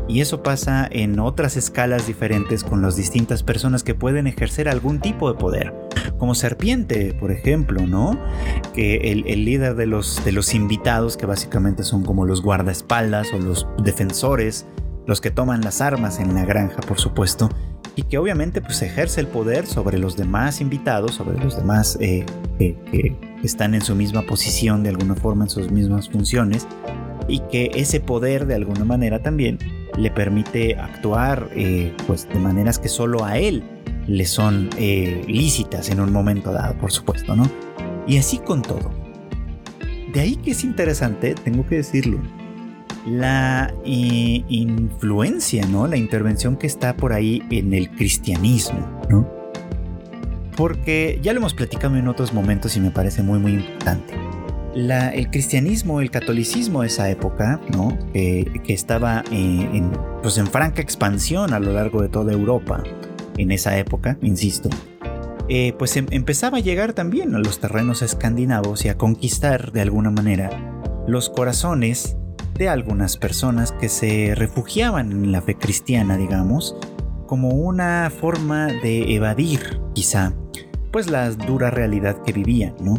[0.09, 5.01] y eso pasa en otras escalas diferentes con las distintas personas que pueden ejercer algún
[5.01, 5.84] tipo de poder.
[6.19, 8.19] Como Serpiente, por ejemplo, ¿no?
[8.73, 13.39] Que el, líder de los, de los invitados, que básicamente son como los guardaespaldas o
[13.39, 14.67] los defensores
[15.07, 17.49] los que toman las armas en la granja, por supuesto,
[17.97, 22.25] y que obviamente pues ejerce el poder sobre los demás invitados, sobre los demás eh,
[22.59, 26.67] que están en su misma posición de alguna forma, en sus mismas funciones,
[27.29, 29.59] y que ese poder de alguna manera también
[29.97, 33.63] le permite actuar eh, pues de maneras que solo a él
[34.07, 37.49] le son eh, lícitas en un momento dado, por supuesto, ¿no?
[38.07, 38.91] Y así con todo.
[40.13, 42.21] De ahí que es interesante, tengo que decirlo,
[43.07, 45.87] la eh, influencia, ¿no?
[45.87, 49.29] La intervención que está por ahí en el cristianismo, ¿no?
[50.57, 54.15] Porque ya lo hemos platicado en otros momentos y me parece muy, muy importante.
[54.77, 57.99] el cristianismo, el catolicismo de esa época, ¿no?
[58.13, 59.91] que estaba eh, en,
[60.23, 62.85] pues en franca expansión a lo largo de toda Europa,
[63.37, 64.69] en esa época, insisto,
[65.49, 69.83] eh, pues em, empezaba a llegar también a los terrenos escandinavos y a conquistar de
[69.83, 70.51] alguna manera
[71.07, 72.17] los corazones
[72.55, 76.77] de algunas personas que se refugiaban en la fe cristiana, digamos,
[77.27, 80.33] como una forma de evadir, quizá,
[80.93, 82.95] pues la dura realidad que vivían, ¿no?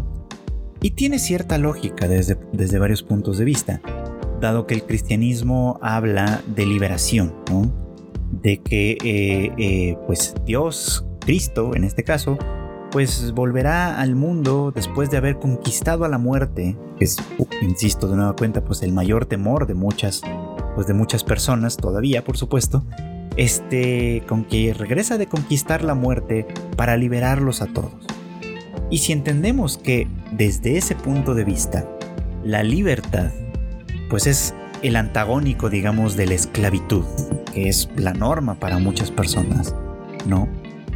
[0.82, 3.82] Y tiene cierta lógica desde, desde varios puntos de vista,
[4.41, 7.85] dado que el cristianismo habla de liberación, ¿no?
[8.41, 12.38] De que, eh, eh, pues, Dios, Cristo, en este caso,
[12.91, 17.17] pues volverá al mundo después de haber conquistado a la muerte, que es,
[17.62, 20.21] insisto de nueva cuenta, pues el mayor temor de muchas,
[20.76, 22.86] pues de muchas personas todavía, por supuesto,
[23.36, 28.06] este, con que regresa de conquistar la muerte para liberarlos a todos.
[28.89, 31.89] Y si entendemos que desde ese punto de vista,
[32.43, 33.32] la libertad,
[34.10, 37.04] pues es el antagónico, digamos, de la esclavitud,
[37.56, 39.74] que es la norma para muchas personas,
[40.28, 40.50] ¿no?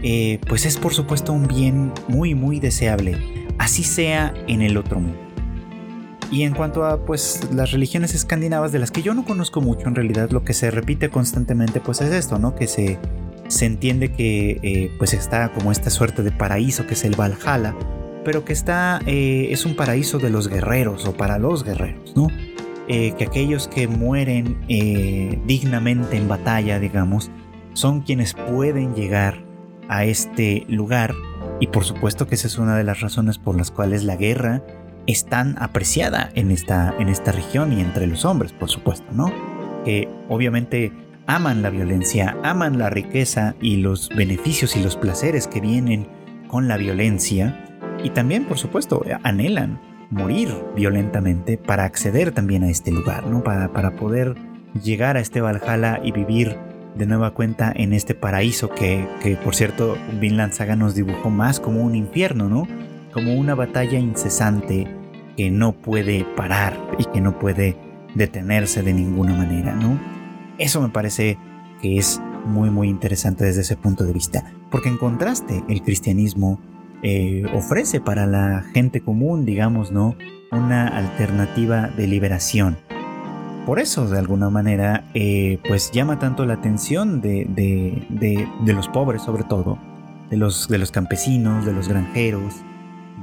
[0.03, 3.17] Eh, pues es por supuesto un bien muy muy deseable,
[3.57, 5.17] así sea en el otro mundo.
[6.31, 9.87] Y en cuanto a pues las religiones escandinavas de las que yo no conozco mucho
[9.87, 12.55] en realidad, lo que se repite constantemente pues es esto, ¿no?
[12.55, 12.99] Que se,
[13.47, 17.73] se entiende que eh, pues está como esta suerte de paraíso que es el Valhalla,
[18.25, 22.27] pero que está eh, es un paraíso de los guerreros o para los guerreros, ¿no?
[22.89, 24.57] Que aquellos que mueren
[25.45, 27.29] dignamente en batalla, digamos,
[27.73, 29.43] son quienes pueden llegar
[29.87, 31.13] a este lugar
[31.59, 34.63] y por supuesto que esa es una de las razones por las cuales la guerra
[35.07, 39.31] es tan apreciada en esta, en esta región y entre los hombres, por supuesto, ¿no?
[39.83, 40.91] Que obviamente
[41.25, 46.07] aman la violencia, aman la riqueza y los beneficios y los placeres que vienen
[46.47, 47.65] con la violencia
[48.03, 53.43] y también, por supuesto, anhelan morir violentamente para acceder también a este lugar, ¿no?
[53.43, 54.35] Para, para poder
[54.83, 56.57] llegar a este Valhalla y vivir
[56.95, 59.07] de nueva cuenta en este paraíso que,
[59.43, 62.67] por cierto Vinland Saga nos dibujó más como un infierno, ¿no?
[63.13, 64.87] Como una batalla incesante
[65.37, 67.77] que no puede parar y que no puede
[68.15, 69.99] detenerse de ninguna manera, ¿no?
[70.57, 71.37] Eso me parece
[71.81, 76.59] que es muy muy interesante desde ese punto de vista, porque en contraste el cristianismo
[77.03, 80.15] eh, ofrece para la gente común, digamos, ¿no?
[80.51, 82.77] Una alternativa de liberación
[83.69, 87.45] por eso, de alguna manera, eh, pues llama tanto la atención de,
[88.09, 89.77] de, los pobres, sobre todo,
[90.31, 92.55] de los, de los campesinos, de los granjeros,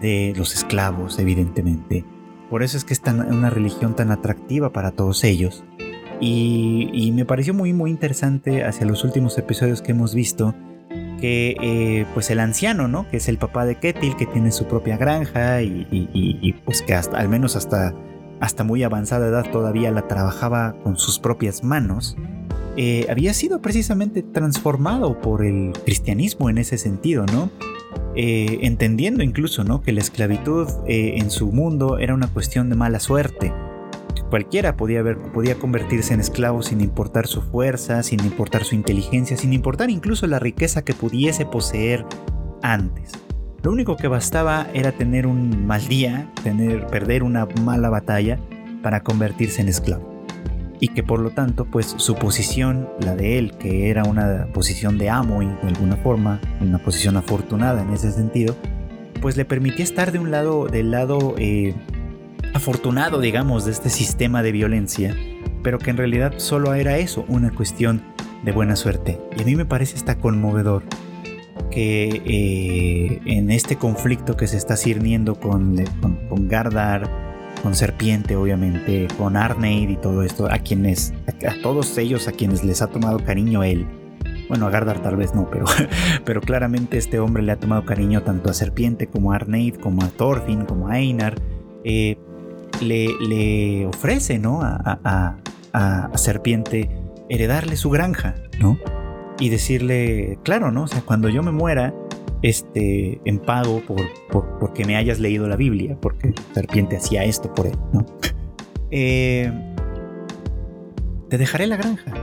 [0.00, 2.04] de los esclavos, evidentemente.
[2.48, 5.64] Por eso es que es una religión tan atractiva para todos ellos.
[6.20, 10.54] Y, me pareció muy, muy interesante hacia los últimos episodios que hemos visto
[11.20, 13.08] que eh, pues el anciano, ¿no?
[13.10, 17.18] Que es el papá de Ketil, que tiene su propia granja y, pues que hasta,
[17.18, 17.94] al menos hasta,
[18.40, 22.16] hasta muy avanzada edad todavía la trabajaba con sus propias manos,
[22.76, 27.50] eh, había sido precisamente transformado por el cristianismo en ese sentido, ¿no?
[28.14, 29.82] Eh, entendiendo incluso, ¿no?
[29.82, 33.52] Que la esclavitud en su mundo era una cuestión de mala suerte
[34.30, 35.02] Cualquiera podía,
[35.58, 40.38] convertirse en esclavo sin importar su fuerza, sin importar su inteligencia, sin importar incluso la
[40.38, 42.04] riqueza que pudiese poseer
[42.62, 43.12] antes.
[43.62, 48.38] Lo único que bastaba era tener un mal día, tener, perder una mala batalla
[48.82, 50.24] para convertirse en esclavo.
[50.78, 54.98] Y que por lo tanto, pues su posición, la de él, que era una posición
[54.98, 58.54] de amo de alguna forma, una posición afortunada en ese sentido,
[59.20, 61.74] pues le permitía estar de un lado, del lado eh,
[62.54, 65.16] afortunado, digamos, de este sistema de violencia,
[65.62, 68.02] pero que en realidad solo era eso, una cuestión
[68.44, 69.20] de buena suerte.
[69.36, 70.84] Y a mí me parece hasta conmovedor
[71.70, 75.76] que eh, en este conflicto que se está cirniendo con,
[76.28, 77.10] con, Gardar,
[77.62, 82.64] con Serpiente, obviamente, con Arneid y todo esto, a quienes, a, todos ellos a quienes
[82.64, 83.86] les ha tomado cariño él.
[84.48, 85.64] Bueno, a Gardar tal vez no, pero,
[86.24, 90.02] pero claramente este hombre le ha tomado cariño tanto a Serpiente como a Arneid, como
[90.02, 91.40] a Thorfinn, como a Einar.
[91.84, 92.16] Eh,
[92.82, 94.60] le, ofrece, ¿no?
[94.62, 95.36] A,
[96.14, 96.88] Serpiente
[97.28, 98.78] heredarle su granja, ¿no?
[99.38, 100.84] Y decirle, claro, ¿no?
[100.84, 101.92] O sea, cuando yo me muera,
[102.40, 104.00] este, en pago por,
[104.58, 108.06] porque me hayas leído la Biblia, porque Serpiente hacía esto por él, ¿no?
[108.92, 109.52] Eh,
[111.28, 112.14] te dejaré la granja.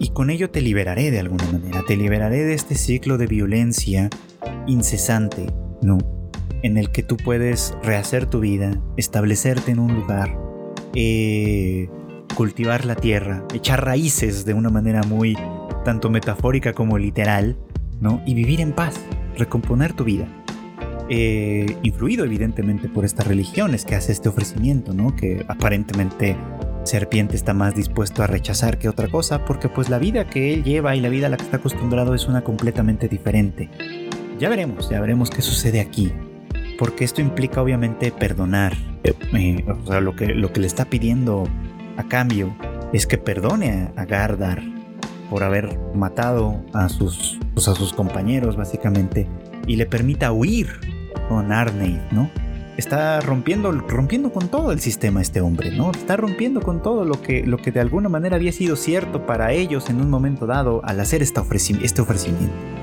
[0.00, 4.10] Y con ello te liberaré de alguna manera, te liberaré de este ciclo de violencia
[4.66, 5.46] incesante,
[5.80, 5.98] ¿no?
[6.62, 10.38] En el que tú puedes rehacer tu vida, establecerte en un lugar,
[10.94, 11.88] eh,
[12.34, 15.36] cultivar la tierra, echar raíces de una manera muy
[15.84, 17.56] tanto metafórica como literal,
[18.00, 18.22] ¿no?
[18.26, 18.94] Y vivir en paz,
[19.36, 20.28] recomponer tu vida.
[21.08, 25.16] Eh, influido evidentemente por estas religiones que hace este ofrecimiento, ¿no?
[25.16, 26.36] Que aparentemente
[26.84, 30.64] Serpiente está más dispuesto a rechazar que otra cosa, porque pues la vida que él
[30.64, 33.68] lleva y la vida a la que está acostumbrado es una completamente diferente.
[34.38, 36.12] Ya veremos, ya veremos qué sucede aquí
[36.80, 38.74] porque esto implica obviamente perdonar.
[39.04, 41.46] Eh, o sea, lo que, lo que le está pidiendo
[41.98, 42.56] a cambio
[42.94, 44.62] es que perdone a, Gardar
[45.28, 49.28] por haber matado a sus, pues, a sus compañeros básicamente
[49.66, 50.70] y le permita huir
[51.28, 52.30] con Arneid, ¿no?
[52.78, 55.90] Está rompiendo, rompiendo con todo el sistema este hombre, ¿no?
[55.90, 59.52] Está rompiendo con todo lo que, lo que de alguna manera había sido cierto para
[59.52, 62.79] ellos en un momento dado al hacer este ofrecimiento.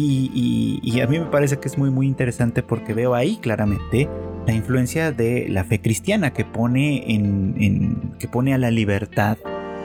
[0.00, 4.08] Y, a mí me parece que es muy muy interesante porque veo ahí claramente
[4.46, 7.04] la influencia de la fe cristiana que pone,
[8.18, 9.38] que pone a la libertad,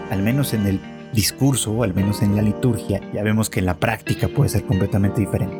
[0.10, 0.80] al menos en el
[1.13, 5.21] discurso al menos en la liturgia, ya vemos que en la práctica puede ser completamente
[5.21, 5.58] diferente,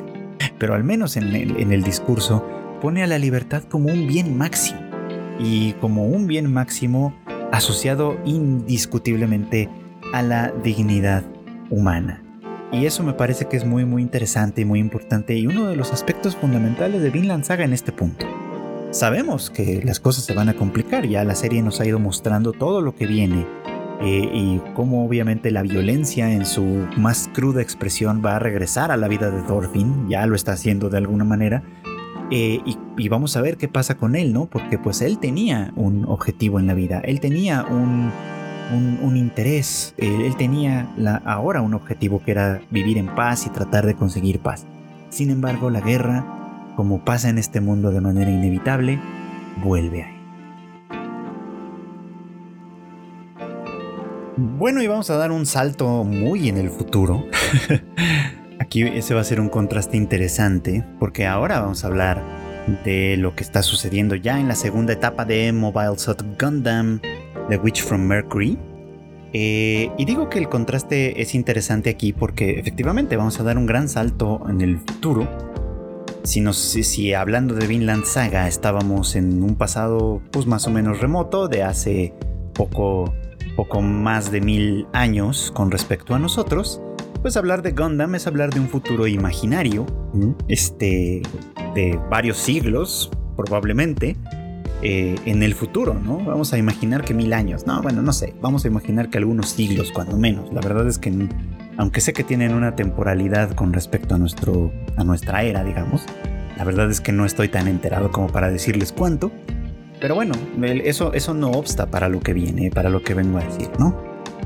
[0.58, 2.44] pero al menos en el discurso
[2.82, 4.82] pone a la libertad como un bien máximo
[5.40, 7.14] y como un bien máximo
[7.52, 9.70] asociado indiscutiblemente
[10.12, 11.24] a la dignidad
[11.70, 12.23] humana.
[12.74, 15.76] Y eso me parece que es muy muy interesante y muy importante y uno de
[15.76, 18.26] los aspectos fundamentales de Vinland Saga en este punto.
[18.90, 22.52] Sabemos que las cosas se van a complicar, ya la serie nos ha ido mostrando
[22.52, 23.46] todo lo que viene
[24.02, 28.98] eh, y cómo obviamente la violencia en su más cruda expresión va a regresar a
[28.98, 31.64] la vida de Thorfinn, ya lo está haciendo de alguna manera,
[32.32, 34.48] eh, y, y, vamos a ver qué pasa con él, ¿no?
[34.48, 38.12] Porque pues él tenía un objetivo en la vida, él tenía un,
[38.72, 43.86] un, interés, él, tenía la, ahora un objetivo que era vivir en paz y tratar
[43.86, 44.66] de conseguir paz.
[45.10, 46.26] Sin embargo, la guerra,
[46.76, 49.00] como pasa en este mundo de manera inevitable,
[49.64, 50.14] vuelve ahí.
[54.36, 57.26] Bueno, y vamos a dar un salto muy en el futuro.
[58.60, 62.24] Aquí ese va a ser un contraste interesante, porque ahora vamos a hablar
[62.84, 67.02] de lo que está sucediendo ya en la segunda etapa de Mobile Suit Gundam
[67.50, 68.58] The Witch from Mercury.
[69.34, 73.66] Eh, y digo que el contraste es interesante aquí porque efectivamente vamos a dar un
[73.66, 75.28] gran salto en el futuro.
[76.24, 81.02] Si, nos, si, hablando de Vinland Saga estábamos en un pasado pues más o menos
[81.02, 82.14] remoto de hace
[82.54, 83.14] poco,
[83.58, 86.82] poco más de mil años con respecto a nosotros,
[87.24, 89.86] pues hablar de Gundam es hablar de un futuro imaginario,
[90.48, 91.22] este,
[91.74, 94.16] de varios siglos probablemente,
[94.86, 96.18] eh, en el futuro, ¿no?
[96.18, 99.48] Vamos a imaginar que mil años, no, bueno, no sé, vamos a imaginar que algunos
[99.48, 100.52] siglos, cuando menos.
[100.52, 101.30] La verdad es que,
[101.78, 106.06] aunque sé que tienen una temporalidad con respecto a, nuestro, a nuestra era, digamos,
[106.58, 109.32] la verdad es que no estoy tan enterado como para decirles cuánto.
[110.02, 110.34] Pero bueno,
[110.84, 113.98] eso, eso no obsta para lo que viene, para lo que vengo a decir, ¿no?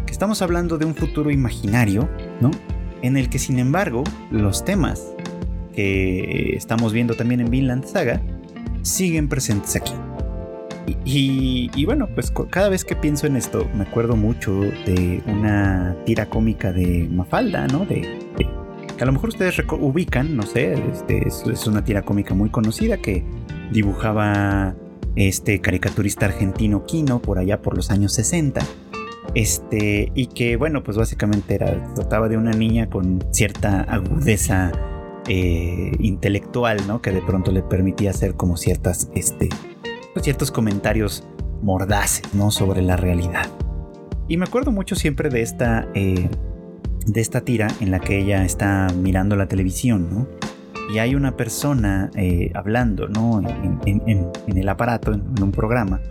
[0.06, 2.08] Que estamos hablando de un futuro imaginario,
[2.42, 2.52] ¿no?
[3.02, 5.04] En el que, sin embargo, los temas
[5.74, 8.22] que estamos viendo también en Vinland Saga
[8.84, 9.94] siguen presentes aquí.
[11.04, 16.28] Y, bueno, pues cada vez que pienso en esto, me acuerdo mucho de una tira
[16.28, 17.86] cómica de Mafalda, ¿no?
[17.86, 18.02] De,
[18.98, 22.98] que a lo mejor ustedes ubican, no sé, este, es, una tira cómica muy conocida
[22.98, 23.24] que
[23.72, 24.76] dibujaba
[25.16, 28.62] este caricaturista argentino Kino por allá por los años 60.
[29.36, 34.72] Este, y que bueno, pues básicamente era, trataba de una niña con cierta agudeza
[35.28, 37.02] eh, intelectual, ¿no?
[37.02, 39.50] Que de pronto le permitía hacer como ciertas, este,
[40.22, 41.24] ciertos comentarios
[41.62, 42.52] mordaces, ¿no?
[42.52, 43.48] Sobre la realidad.
[44.28, 46.30] Y me acuerdo mucho siempre de esta, eh,
[47.06, 50.28] de esta tira en la que ella está mirando la televisión, ¿no?
[50.94, 53.42] Y hay una persona eh, hablando, ¿no?
[53.86, 56.02] En, el aparato, en, un programa,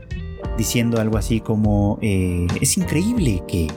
[0.58, 3.68] diciendo algo así como, eh, es increíble que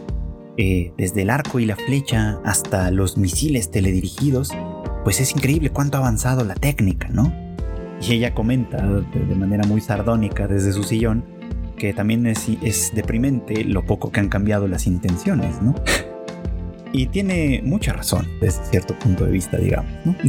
[0.98, 4.52] desde el arco y la flecha hasta los misiles teledirigidos,
[5.06, 7.49] pues es increíble cuánto ha avanzado la técnica, ¿no?
[8.02, 11.24] Y ella comenta de, manera muy sardónica desde su sillón
[11.78, 15.76] que también es, deprimente lo poco que han cambiado las intenciones, ¿no?
[16.92, 20.16] Y tiene mucha razón desde cierto punto de vista, digamos, ¿no?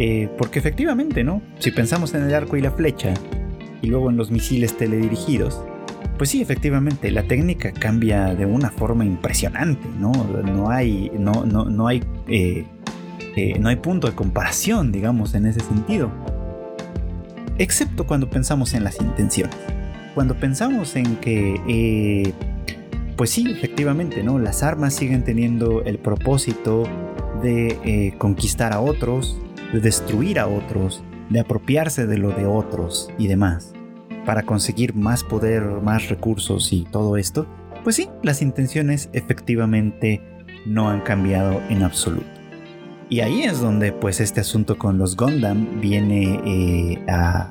[0.00, 1.42] Eh, porque efectivamente, ¿no?
[1.58, 3.14] Si pensamos en el arco y la flecha
[3.82, 5.60] y luego en los misiles teledirigidos,
[6.16, 10.12] pues sí, efectivamente, la técnica cambia de una forma impresionante, ¿no?
[10.12, 12.64] No hay, no, no, no hay, eh,
[13.34, 16.12] eh, no hay punto de comparación, digamos, en ese sentido
[17.58, 19.56] excepto cuando pensamos en las intenciones.
[20.14, 22.32] Cuando pensamos en que, eh,
[23.16, 24.38] pues sí, efectivamente, ¿no?
[24.38, 26.84] Las armas siguen teniendo el propósito
[27.42, 29.38] de eh, conquistar a otros,
[29.72, 33.72] de destruir a otros, de apropiarse de lo de otros y demás,
[34.24, 37.46] para conseguir más poder, más recursos y todo esto,
[37.84, 40.20] pues sí, las intenciones efectivamente
[40.66, 42.37] no han cambiado en absoluto.
[43.10, 47.50] Y ahí es donde pues este asunto con los Gundam viene eh, a,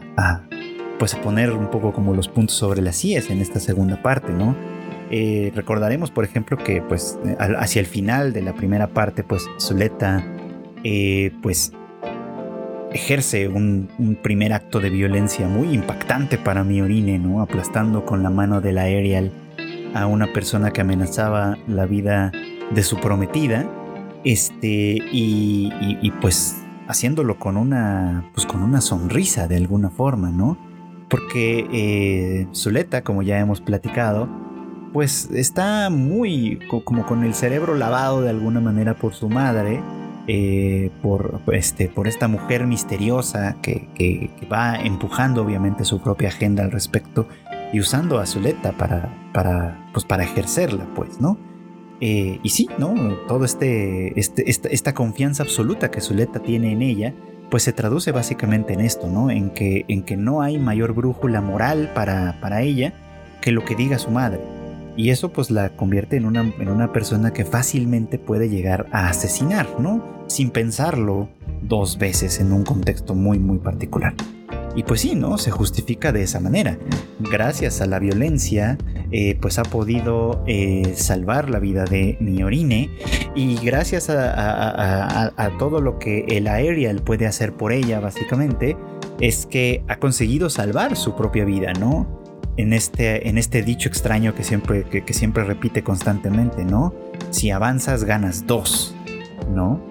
[0.99, 4.31] pues a poner un poco como los puntos sobre las IES en esta segunda parte,
[4.31, 4.55] ¿no?
[5.09, 10.21] Eh, recordaremos por ejemplo que pues hacia el final de la primera parte pues Zuleta
[10.83, 11.71] eh, pues
[12.91, 13.89] ejerce un,
[14.21, 17.41] primer acto de violencia muy impactante para Miorine, ¿no?
[17.41, 19.31] Aplastando con la mano de la Aerial
[19.95, 22.31] a una persona que amenazaba la vida
[22.71, 23.67] de su prometida
[24.23, 26.57] este, y, pues
[26.87, 30.57] haciéndolo con una, pues con una sonrisa de alguna forma, ¿no?
[31.09, 34.29] Porque eh, Zuleta, como ya hemos platicado,
[34.93, 39.81] pues está muy como con el cerebro lavado de alguna manera por su madre,
[40.27, 46.63] eh, por, este, por esta mujer misteriosa que, que, va empujando obviamente su propia agenda
[46.63, 47.27] al respecto
[47.71, 51.37] y usando a Zuleta para, para, pues para ejercerla, pues, ¿no?
[51.99, 52.93] Eh, y sí, ¿no?
[53.27, 57.13] Todo este, este esta, confianza absoluta que Zuleta tiene en ella,
[57.49, 59.31] pues se traduce básicamente en esto, ¿no?
[59.31, 62.93] En que, en que no hay mayor brújula moral para, para ella
[63.41, 64.39] que lo que diga su madre.
[64.95, 69.09] Y eso pues la convierte en una, en una persona que fácilmente puede llegar a
[69.09, 70.03] asesinar, ¿no?
[70.27, 71.29] Sin pensarlo
[71.61, 74.13] dos veces en un contexto muy, muy particular.
[74.75, 75.37] Y pues sí, ¿no?
[75.37, 76.77] Se justifica de esa manera.
[77.19, 78.77] Gracias a la violencia,
[79.11, 82.89] eh, pues ha podido eh, salvar la vida de Miorine
[83.35, 88.75] y gracias a, todo lo que el Aerial puede hacer por ella, básicamente,
[89.19, 92.21] es que ha conseguido salvar su propia vida, ¿no?
[92.57, 96.93] En este, en este dicho extraño que siempre, que siempre repite constantemente, ¿no?
[97.29, 98.95] Si avanzas, ganas dos,
[99.53, 99.81] ¿no?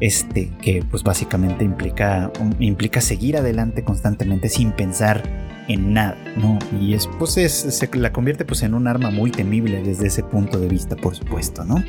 [0.00, 5.22] este, que pues básicamente implica, implica seguir adelante constantemente sin pensar
[5.68, 6.58] en nada, ¿no?
[6.80, 10.22] Y es, pues es, se la convierte pues en un arma muy temible desde ese
[10.22, 11.82] punto de vista, por supuesto, ¿no?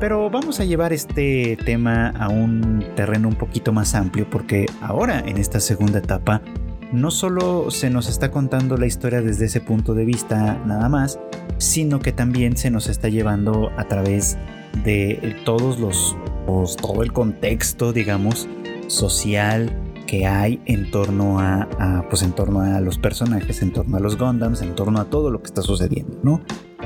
[0.00, 5.20] Pero vamos a llevar este tema a un terreno un poquito más amplio porque ahora
[5.20, 6.42] en esta segunda etapa
[6.92, 11.20] no solo se nos está contando la historia desde ese punto de vista nada más,
[11.58, 14.36] sino que también se nos está llevando a través
[14.84, 16.16] de todos los
[16.46, 18.48] pues, todo el contexto, digamos,
[18.88, 19.70] social
[20.06, 24.18] que hay en torno a, pues en torno a los personajes, en torno a los
[24.18, 26.40] Gundams, en torno a todo lo que está sucediendo, ¿no?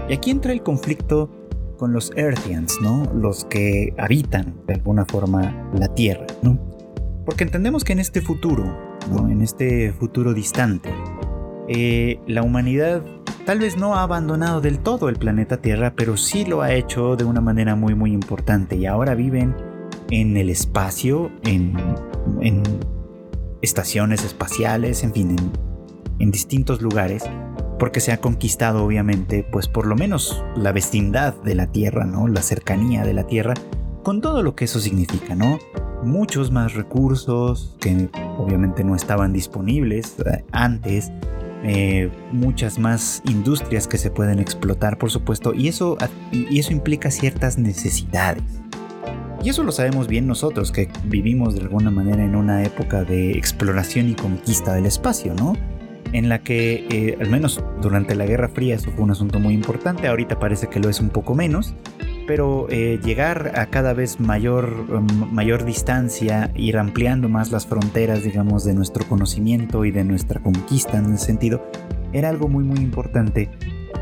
[0.09, 1.31] Y aquí entra el conflicto
[1.77, 3.11] con los Earthians, ¿no?
[3.15, 6.59] Los que habitan de alguna forma la Tierra, ¿no?
[7.25, 8.65] Porque entendemos que en este futuro,
[9.11, 9.29] ¿no?
[9.29, 10.91] En este futuro distante,
[11.69, 13.03] eh, la humanidad
[13.45, 17.17] tal vez no ha abandonado del todo el planeta Tierra, pero sí lo ha hecho
[17.17, 19.55] de una manera muy muy importante y ahora viven
[20.11, 21.75] en el espacio, en,
[23.63, 25.37] estaciones espaciales, en fin,
[26.19, 27.25] en, distintos lugares
[27.79, 32.27] porque se ha conquistado obviamente pues por lo menos la vecindad de la Tierra, ¿no?
[32.27, 33.55] La cercanía de la Tierra,
[34.03, 35.59] con todo lo que eso significa, ¿no?
[36.03, 41.13] Muchos más recursos que obviamente no estaban disponibles eh, antes,
[41.65, 45.99] eh, muchas más industrias que se pueden explotar, por supuesto, y eso,
[46.33, 48.45] y eso implica ciertas necesidades.
[49.47, 53.31] Y eso lo sabemos bien nosotros, que vivimos de alguna manera en una época de
[53.39, 55.53] exploración y conquista del espacio, ¿no?
[56.13, 59.55] en la que, eh, al menos durante la Guerra Fría, eso fue un asunto muy
[59.55, 61.75] importante, ahorita parece que lo es un poco menos,
[62.27, 68.25] pero eh, llegar a cada vez mayor, um, mayor distancia, ir ampliando más las fronteras,
[68.25, 71.65] digamos, de nuestro conocimiento y de nuestra conquista en ese sentido,
[72.13, 73.49] era algo muy muy importante.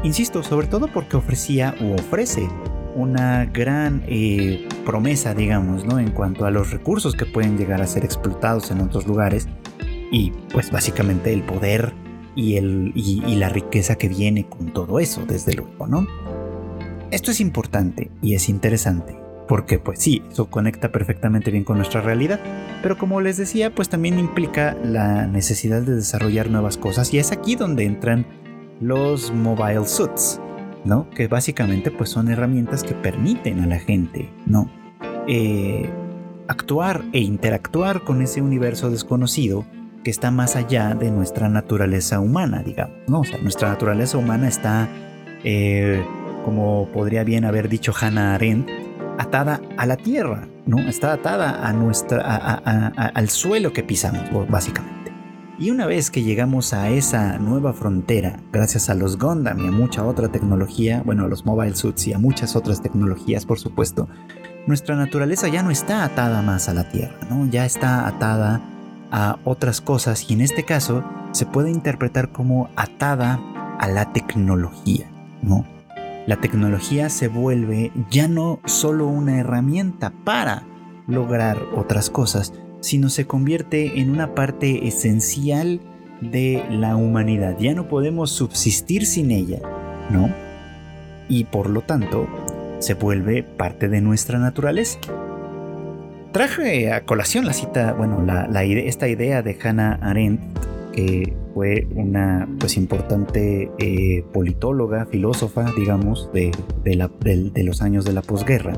[0.04, 2.48] Insisto, sobre todo porque ofrecía o ofrece
[2.94, 5.98] una gran eh, promesa, digamos, ¿no?
[5.98, 9.48] En cuanto a los recursos que pueden llegar a ser explotados en otros lugares
[10.10, 11.92] y pues básicamente el poder
[12.36, 16.06] y, el, y, la riqueza que viene con todo eso, desde luego, ¿no?
[17.10, 19.16] Esto es importante y es interesante,
[19.46, 22.40] porque pues sí, eso conecta perfectamente bien con nuestra realidad,
[22.82, 27.30] pero como les decía, pues también implica la necesidad de desarrollar nuevas cosas y es
[27.30, 28.26] aquí donde entran
[28.80, 30.40] los mobile suits,
[30.84, 31.08] ¿no?
[31.10, 34.70] Que básicamente pues son herramientas que permiten a la gente, ¿no?
[35.26, 35.88] Eh,
[36.48, 39.64] actuar e interactuar con ese universo desconocido
[40.04, 43.22] que está más allá de nuestra naturaleza humana, digamos, ¿no?
[43.42, 44.88] Nuestra naturaleza humana está,
[45.42, 46.04] eh,
[46.44, 48.68] como podría bien haber dicho Hannah Arendt,
[49.18, 50.78] atada a la tierra, ¿no?
[50.80, 55.03] Está atada a nuestra, al suelo que pisamos, básicamente.
[55.56, 59.70] Y una vez que llegamos a esa nueva frontera, gracias a los Gundam y a
[59.70, 64.08] mucha otra tecnología, bueno, a los mobile suits y a muchas otras tecnologías, por supuesto,
[64.66, 67.46] nuestra naturaleza ya no está atada más a la Tierra, ¿no?
[67.46, 68.62] Ya está atada
[69.12, 73.40] a otras cosas y en este caso se puede interpretar como atada
[73.78, 75.08] a la tecnología,
[75.40, 75.64] ¿no?
[76.26, 80.64] La tecnología se vuelve ya no solo una herramienta para
[81.06, 82.52] lograr otras cosas,
[82.84, 85.80] sino se convierte en una parte esencial
[86.20, 87.56] de la humanidad.
[87.58, 89.58] Ya no podemos subsistir sin ella,
[90.10, 90.28] ¿no?
[91.26, 92.28] Y por lo tanto,
[92.80, 94.98] se vuelve parte de nuestra naturaleza.
[96.32, 100.42] Traje a colación la cita, bueno, la, esta idea de Hannah Arendt,
[100.92, 106.52] que fue una pues importante eh, politóloga, filósofa, digamos, de,
[107.64, 108.74] los años de la posguerra.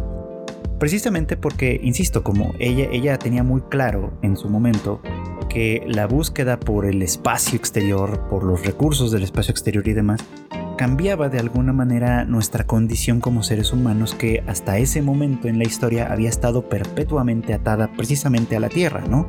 [0.78, 5.00] Precisamente porque, insisto, como ella, ella tenía muy claro en su momento
[5.48, 10.20] que la búsqueda por el espacio exterior, por los recursos del espacio exterior y demás,
[10.76, 15.64] cambiaba de alguna manera nuestra condición como seres humanos que hasta ese momento en la
[15.64, 19.26] historia había estado perpetuamente atada precisamente a la Tierra, ¿no?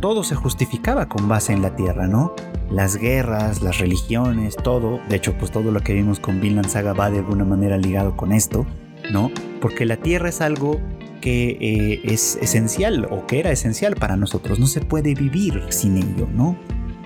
[0.00, 2.34] Todo se justificaba con base en la Tierra, ¿no?
[2.70, 6.92] Las guerras, las religiones, todo, de hecho pues todo lo que vimos con Vinland Saga
[6.92, 8.66] va de alguna manera ligado con esto,
[9.10, 9.30] ¿no?
[9.60, 10.80] Porque la Tierra es algo
[11.20, 15.96] que eh, es esencial o que era esencial para nosotros, no se puede vivir sin
[15.96, 16.56] ello, ¿no?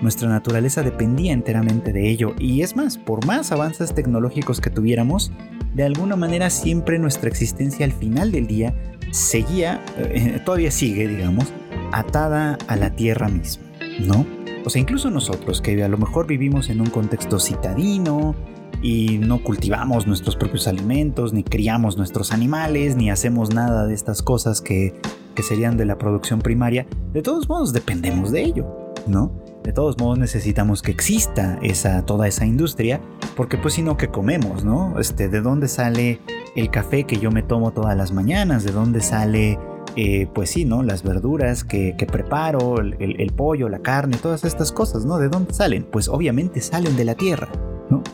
[0.01, 5.31] Nuestra naturaleza dependía enteramente de ello y es más, por más avances tecnológicos que tuviéramos,
[5.73, 8.73] de alguna manera siempre nuestra existencia al final del día
[9.11, 11.45] seguía, eh, todavía sigue, digamos,
[11.91, 13.63] atada a la tierra misma,
[13.99, 14.25] ¿no?
[14.65, 18.35] O sea, incluso nosotros que a lo mejor vivimos en un contexto citadino
[18.81, 24.21] y no cultivamos nuestros propios alimentos, ni criamos nuestros animales, ni hacemos nada de estas
[24.21, 24.93] cosas que,
[25.35, 29.31] que serían de la producción primaria, de todos modos dependemos de ello, ¿no?
[29.63, 33.01] De todos modos necesitamos que exista esa, toda esa industria,
[33.35, 34.99] porque pues si no, ¿qué comemos, no?
[34.99, 36.19] Este, ¿De dónde sale
[36.55, 38.63] el café que yo me tomo todas las mañanas?
[38.63, 39.59] ¿De dónde sale,
[39.95, 40.83] eh, pues sí, ¿no?
[40.83, 45.17] Las verduras que, preparo, el, pollo, la carne, todas estas cosas, ¿no?
[45.19, 45.85] ¿De dónde salen?
[45.91, 47.49] Pues obviamente salen de la tierra,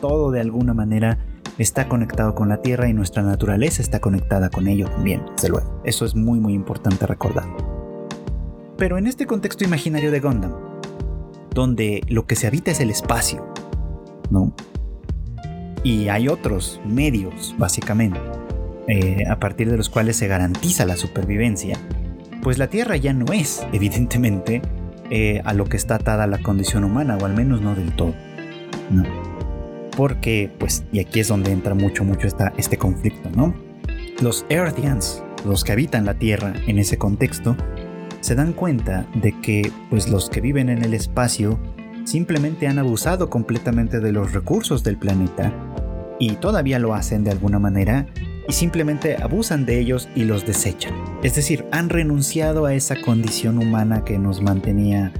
[0.00, 1.18] Todo de alguna manera
[1.58, 5.22] está conectado con la tierra y nuestra naturaleza está conectada con ello también.
[5.84, 7.46] Eso es muy muy importante recordar.
[8.76, 10.52] Pero en este contexto imaginario de Gundam,
[11.54, 13.46] donde lo que se habita es el espacio,
[14.30, 14.52] ¿no?
[15.82, 18.20] Y hay otros medios, básicamente,
[18.88, 21.78] eh, a partir de los cuales se garantiza la supervivencia,
[22.42, 24.62] pues la Tierra ya no es, evidentemente,
[25.10, 28.14] eh, a lo que está atada la condición humana, o al menos no del todo,
[28.90, 29.04] ¿no?
[29.96, 33.54] Porque, pues, y aquí es donde entra mucho, mucho esta, este conflicto, ¿no?
[34.20, 37.56] Los Earthians, los que habitan la Tierra en ese contexto,
[38.20, 41.60] se dan cuenta de que pues los que viven en el espacio
[42.04, 45.52] simplemente han abusado completamente de los recursos del planeta
[46.18, 48.06] y todavía lo hacen de alguna manera
[48.48, 50.94] y simplemente abusan de ellos y los desechan.
[51.22, 55.12] Es decir, han renunciado a esa condición humana que nos mantenía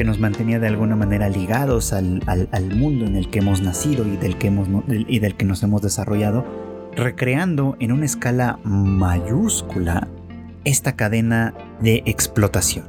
[0.00, 2.22] que nos mantenía de alguna manera ligados al,
[2.74, 5.82] mundo en el que hemos nacido y del que, hemos, y del que nos hemos
[5.82, 6.42] desarrollado,
[6.96, 10.08] recreando en una escala mayúscula
[10.64, 12.86] esta cadena de explotación.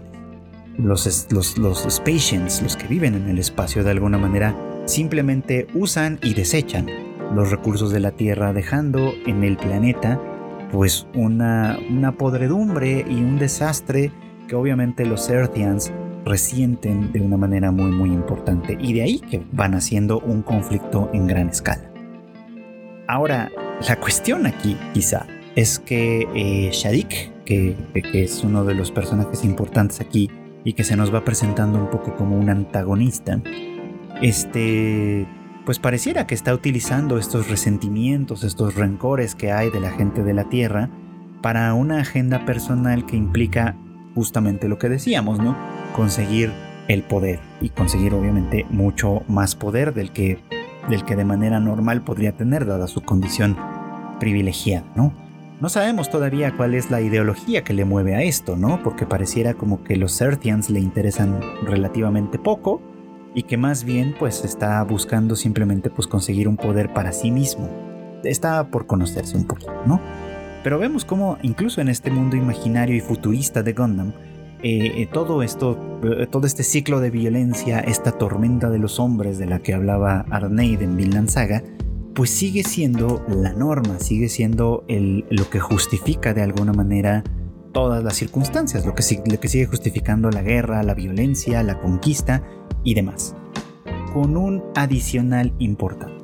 [0.78, 4.56] Los, los, los Spatians, los que viven en el espacio de alguna manera,
[4.86, 6.88] simplemente usan y desechan
[7.36, 10.18] los recursos de la Tierra, dejando en el planeta
[10.72, 14.14] pues una, una podredumbre y un desastre
[14.48, 15.92] que obviamente los Earthians
[16.26, 21.10] resienten de una manera muy muy importante y de ahí que van haciendo un conflicto
[21.14, 21.92] en gran escala.
[23.08, 23.52] Ahora,
[23.88, 29.44] la cuestión aquí quizá es que eh, Shadik, que, que es uno de los personajes
[29.44, 30.30] importantes aquí
[30.64, 33.42] y que se nos va presentando un poco como un antagonista,
[34.22, 35.28] este
[35.66, 40.34] pues pareciera que está utilizando estos resentimientos, estos rencores que hay de la gente de
[40.34, 40.90] la Tierra
[41.42, 43.76] para una agenda personal que implica
[44.16, 45.56] justamente lo que decíamos, ¿no?
[45.96, 46.52] Conseguir
[46.88, 50.40] el poder y conseguir obviamente mucho más poder del que,
[50.90, 53.58] del que de manera normal podría tener dada su condición
[54.20, 55.14] privilegiada, ¿no?
[55.62, 58.82] No sabemos todavía cuál es la ideología que le mueve a esto, ¿no?
[58.82, 62.82] Porque pareciera como que los Sertians le interesan relativamente poco
[63.36, 67.70] y que más bien pues está buscando simplemente pues conseguir un poder para sí mismo.
[68.24, 70.02] Está por conocerse un poquito, ¿no?
[70.64, 74.14] Pero vemos cómo incluso en este mundo imaginario y futurista de Gundam,
[74.64, 79.40] eh, eh, todo esto, eh, todo este ciclo de violencia, esta tormenta de los hombres
[79.40, 81.64] de la que hablaba Arneid en Vinland Saga,
[82.14, 87.24] pues sigue siendo la norma, sigue siendo lo que justifica de alguna manera
[87.72, 92.44] todas las circunstancias, lo que, lo que sigue justificando la guerra, la violencia, la conquista
[92.84, 93.36] y demás.
[94.14, 96.22] Con un adicional importante.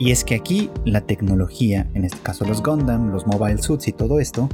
[0.00, 3.92] Y es que aquí la tecnología, en este caso los Gundam, los mobile suits y
[3.92, 4.48] todo esto,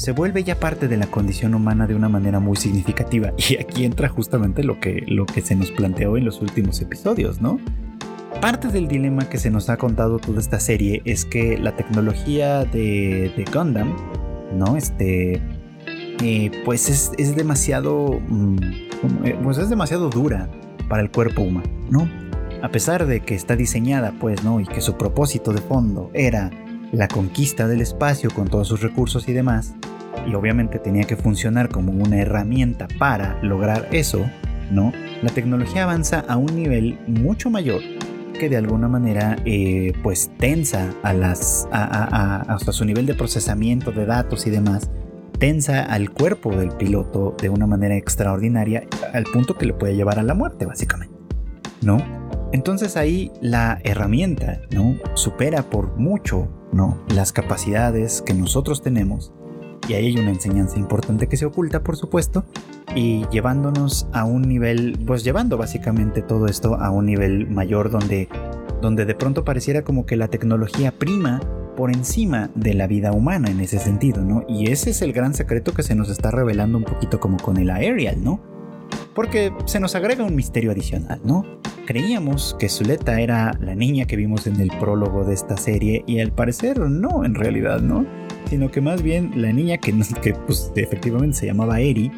[0.00, 3.34] se vuelve ya parte de la condición humana de una manera muy significativa.
[3.50, 7.42] Y aquí entra justamente lo que, lo que se nos planteó en los últimos episodios,
[7.42, 7.60] ¿no?
[8.40, 12.64] Parte del dilema que se nos ha contado toda esta serie es que la tecnología
[12.64, 13.94] de, de Gundam,
[14.56, 14.74] ¿no?
[14.78, 15.42] Este,
[16.22, 18.56] eh, pues es, demasiado, mm,
[19.24, 20.48] eh, pues es demasiado dura
[20.88, 22.08] para el cuerpo humano, ¿no?
[22.62, 24.60] A pesar de que está diseñada, pues, ¿no?
[24.60, 26.50] Y que su propósito de fondo era
[26.90, 29.74] la conquista del espacio con todos sus recursos y demás,
[30.26, 34.24] y obviamente tenía que funcionar como una herramienta para lograr eso,
[34.70, 34.92] ¿no?
[35.22, 37.80] La tecnología avanza a un nivel mucho mayor
[38.38, 44.06] que de alguna manera eh, pues tensa a las hasta su nivel de procesamiento de
[44.06, 44.90] datos y demás
[45.38, 50.18] tensa al cuerpo del piloto de una manera extraordinaria al punto que le puede llevar
[50.18, 51.14] a la muerte básicamente,
[51.82, 51.98] ¿no?
[52.52, 54.96] Entonces ahí la herramienta, ¿no?
[55.14, 57.02] Supera por mucho, ¿no?
[57.14, 59.32] Las capacidades que nosotros tenemos
[59.88, 62.44] y ahí hay una enseñanza importante que se oculta, por supuesto,
[62.94, 68.28] y llevándonos a un nivel, pues llevando básicamente todo esto a un nivel mayor donde,
[68.80, 71.40] donde de pronto pareciera como que la tecnología prima
[71.76, 74.44] por encima de la vida humana en ese sentido, ¿no?
[74.48, 77.56] Y ese es el gran secreto que se nos está revelando un poquito como con
[77.56, 78.40] el Aerial, ¿no?
[79.14, 81.44] Porque se nos agrega un misterio adicional, ¿no?
[81.86, 86.20] Creíamos que Zuleta era la niña que vimos en el prólogo de esta serie y
[86.20, 88.04] al parecer no, en realidad, ¿no?
[88.50, 92.10] Sino que más bien la niña que, que pues, efectivamente se llamaba Eri,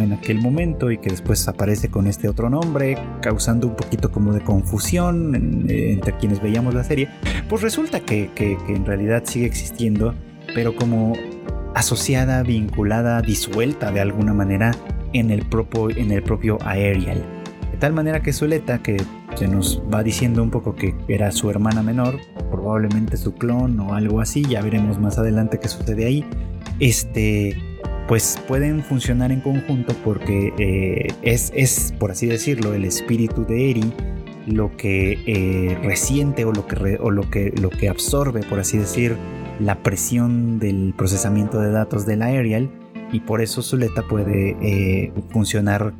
[0.00, 4.32] en aquel momento y que después aparece con este otro nombre, causando un poquito como
[4.32, 7.08] de confusión entre quienes veíamos la serie,
[7.48, 8.30] pues resulta que,
[8.68, 10.14] en realidad sigue existiendo,
[10.54, 11.14] pero como
[11.74, 14.72] asociada, vinculada, disuelta de alguna manera
[15.12, 17.22] en el propio, en el propio Aerial.
[17.70, 18.96] De tal manera que Zuleta, que
[19.34, 22.18] se nos va diciendo un poco que era su hermana menor,
[22.50, 26.24] probablemente su clon o algo así, ya veremos más adelante qué sucede ahí,
[26.80, 27.56] este
[28.06, 33.70] pues pueden funcionar en conjunto porque eh, es, es, por así decirlo, el espíritu de
[33.70, 33.92] Eri
[34.46, 38.76] lo que eh, resiente o, lo que, o lo, que, lo que absorbe, por así
[38.76, 39.16] decir,
[39.58, 42.68] la presión del procesamiento de datos del Aerial
[43.14, 45.94] y por eso Zuleta puede eh, funcionar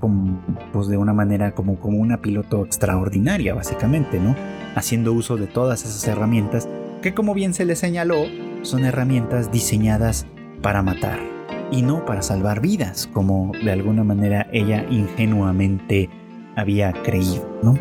[0.72, 4.34] pues de una manera como, como una piloto extraordinaria, básicamente, ¿no?
[4.74, 6.68] Haciendo uso de todas esas herramientas
[7.02, 8.24] que, como bien se le señaló,
[8.62, 10.26] son herramientas diseñadas
[10.60, 11.20] para matar
[11.70, 16.10] y no para salvar vidas, como de alguna manera ella ingenuamente
[16.56, 17.78] había creído, ¿no?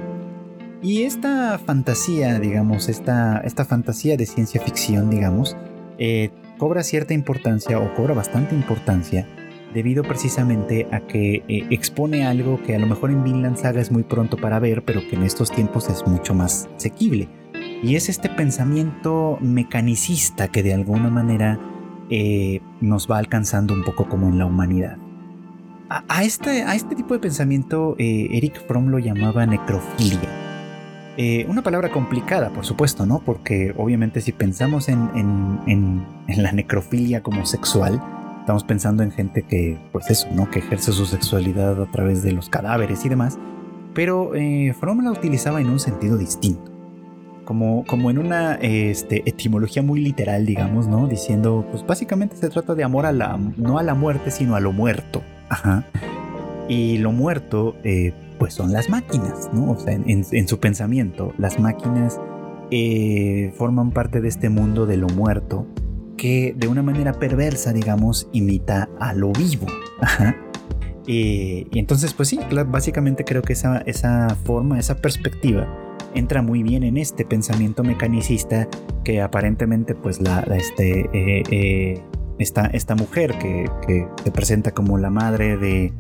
[0.84, 5.58] Y esta fantasía, digamos, esta, esta fantasía de ciencia ficción, digamos,
[5.98, 6.30] eh,
[6.64, 9.28] cobra cierta importancia o cobra bastante importancia
[9.74, 13.92] debido precisamente a que eh, expone algo que a lo mejor en Vinland Saga es
[13.92, 17.28] muy pronto para ver, pero que en estos tiempos es mucho más asequible.
[17.84, 21.60] Y es este pensamiento mecanicista que de alguna manera
[22.10, 24.98] eh, nos va alcanzando un poco como en la humanidad.
[25.90, 30.43] A, este, a este, tipo de pensamiento eh, Eric Fromm lo llamaba necrofilia.
[31.48, 33.20] Una palabra complicada, por supuesto, ¿no?
[33.20, 35.10] Porque obviamente si pensamos en,
[35.68, 38.02] en la necrofilia como sexual,
[38.44, 40.52] Estamos pensando en gente que, pues eso, ¿no?
[40.52, 43.40] Que ejerce su sexualidad a través de los cadáveres y demás.
[43.94, 46.70] Pero eh, Fromm la utilizaba en un sentido distinto.
[47.46, 51.08] Como, como en una este, etimología muy literal, digamos, ¿no?
[51.08, 54.60] Diciendo, pues básicamente se trata de amor a la, no a la muerte, sino a
[54.60, 55.22] lo muerto.
[55.48, 55.86] Ajá.
[56.68, 58.12] Y lo muerto, eh,
[58.44, 59.72] pues son las máquinas, ¿no?
[59.72, 62.20] O sea, en, su pensamiento, las máquinas
[62.72, 65.66] eh, forman parte de este mundo de lo muerto
[66.18, 69.66] que de una manera perversa, digamos, imita a lo vivo.
[71.06, 75.68] Y, entonces, pues sí, básicamente creo que esa, esa forma, esa perspectiva
[76.14, 78.70] entra muy bien en este pensamiento mecanicista
[79.06, 82.02] que aparentemente pues la, este, eh, eh,
[82.40, 85.94] esta, mujer que, se presenta como la madre de,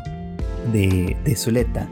[0.73, 1.89] de Zuleta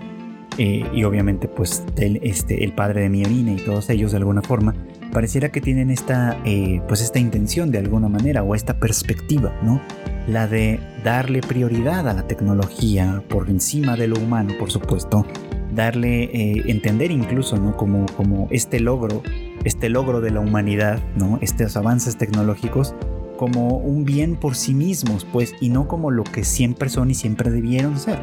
[0.58, 4.42] eh, y obviamente pues el, este, el padre de Miorine y todos ellos de alguna
[4.42, 4.76] forma
[5.12, 9.82] pareciera que tienen esta, eh, pues esta intención de alguna manera o esta perspectiva, ¿no?
[10.28, 15.26] La de darle prioridad a la tecnología por encima de lo humano, por supuesto,
[15.74, 17.76] darle, eh, entender incluso, ¿no?
[17.76, 19.22] Como, como este logro,
[19.64, 21.40] este logro de la humanidad, ¿no?
[21.42, 22.96] Estos avances tecnológicos
[23.38, 27.16] como un bien por sí mismos, pues, y no como lo que siempre son y
[27.16, 28.20] siempre debieron ser,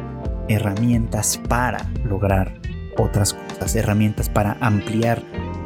[0.49, 2.59] herramientas para lograr
[2.97, 5.23] otras cosas, herramientas para ampliar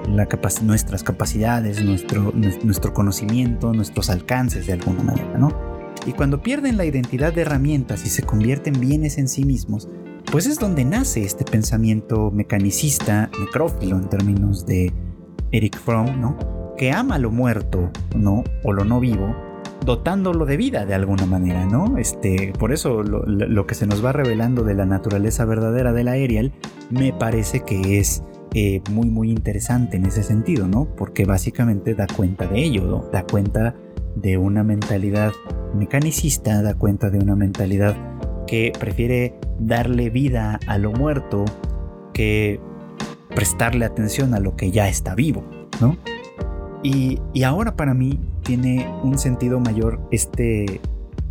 [0.07, 5.73] nuestras capacidades, nuestro, nuestro conocimiento, nuestros alcances de alguna manera, ¿no?
[6.05, 9.87] Y cuando pierden la identidad de herramientas y se convierten bienes en sí mismos,
[10.31, 14.91] pues es donde nace este pensamiento mecanicista, necrófilo en términos de
[15.51, 16.37] Eric Fromm, ¿no?
[16.77, 18.43] Que ama lo muerto, ¿no?
[18.63, 19.35] O lo no vivo,
[19.85, 21.97] dotándolo de vida de alguna manera, ¿no?
[21.97, 26.51] Este, por eso lo, que se nos va revelando de la naturaleza verdadera del Aerial
[26.89, 28.23] me parece que es
[28.53, 30.85] eh, muy muy interesante en ese sentido, ¿no?
[30.95, 33.75] Porque básicamente da cuenta de ello, da cuenta
[34.15, 35.31] de una mentalidad
[35.75, 37.95] mecanicista, da cuenta de una mentalidad
[38.45, 41.45] que prefiere darle vida a lo muerto
[42.13, 42.59] que
[43.33, 45.43] prestarle atención a lo que ya está vivo,
[45.81, 45.97] ¿no?
[46.83, 50.81] Y, y ahora para mí tiene un sentido mayor este,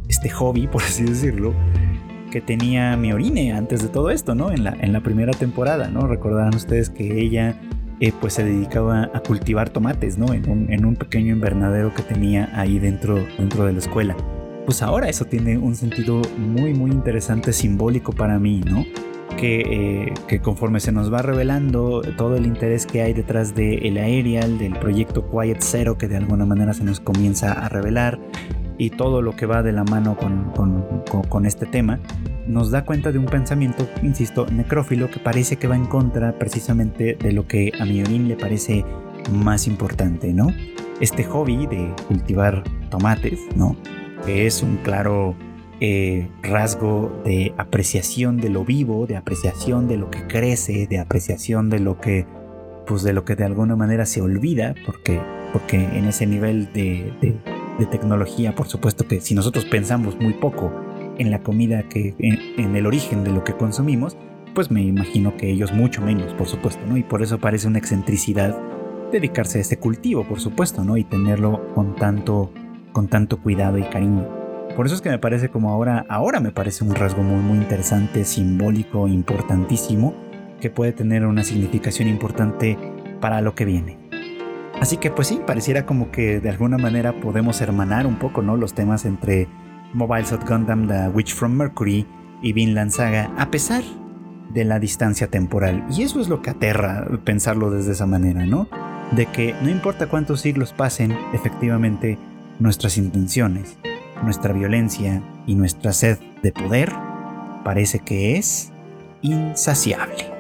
[0.09, 1.55] este hobby, por así decirlo,
[2.31, 4.51] que tenía Miorine antes de todo esto, ¿no?
[4.51, 6.07] En la, en la primera temporada, ¿no?
[6.07, 7.61] Recordarán ustedes que ella
[8.01, 10.33] eh, pues se dedicaba a cultivar tomates, ¿no?
[10.33, 14.17] En un, en un, pequeño invernadero que tenía ahí dentro, dentro de la escuela.
[14.65, 18.85] Pues ahora eso tiene un sentido muy, muy interesante, simbólico para mí, ¿no?
[19.37, 23.85] Que, eh, que, conforme se nos va revelando todo el interés que hay detrás del
[23.85, 28.21] el Aerial, del proyecto Quiet Zero, que de alguna manera se nos comienza a revelar,
[28.79, 32.01] y todo lo que va de la mano con, este tema,
[32.47, 37.15] nos da cuenta de un pensamiento, insisto, necrófilo que parece que va en contra precisamente
[37.15, 38.85] de lo que a Miorín le parece
[39.33, 40.49] más importante, ¿no?
[41.01, 43.77] Este hobby de cultivar tomates, ¿no?
[44.25, 45.37] Que es un claro
[45.85, 51.71] eh, rasgo de apreciación de lo vivo, de apreciación de lo que crece, de apreciación
[51.71, 52.25] de lo que,
[52.87, 55.21] pues de lo que de alguna manera se olvida, porque,
[55.53, 60.71] porque en ese nivel de tecnología, por supuesto que si nosotros pensamos muy poco
[61.19, 64.17] en la comida que en, el origen de lo que consumimos,
[64.55, 66.97] pues me imagino que ellos mucho menos, por supuesto, ¿no?
[66.97, 68.57] Y por eso parece una excentricidad
[69.11, 70.97] dedicarse a este cultivo, por supuesto, ¿no?
[70.97, 72.53] Y tenerlo con tanto,
[72.93, 74.42] con tanto cuidado y cariño.
[74.77, 77.59] Por eso es que me parece como ahora, ahora me parece un rasgo muy, muy
[77.59, 80.15] interesante, simbólico, importantísimo,
[80.61, 82.79] que puede tener una significación importante
[83.21, 83.99] para lo que viene.
[84.81, 88.57] Así que pues sí, pareciera como que de alguna manera podemos hermanar un poco, ¿no?
[88.57, 89.47] Los temas entre
[89.93, 92.07] Mobile Suit Gundam, The Witch from Mercury
[92.43, 93.83] y Vinland Saga, a pesar
[94.55, 95.85] de la distancia temporal.
[95.91, 98.69] Y eso es lo que aterra pensarlo desde esa manera, ¿no?
[99.13, 102.19] De que no importa cuántos siglos pasen, efectivamente,
[102.59, 103.77] nuestras intenciones,
[104.23, 106.93] nuestra violencia y nuestra sed de poder
[107.65, 108.73] parece que es
[109.23, 110.33] insaciable.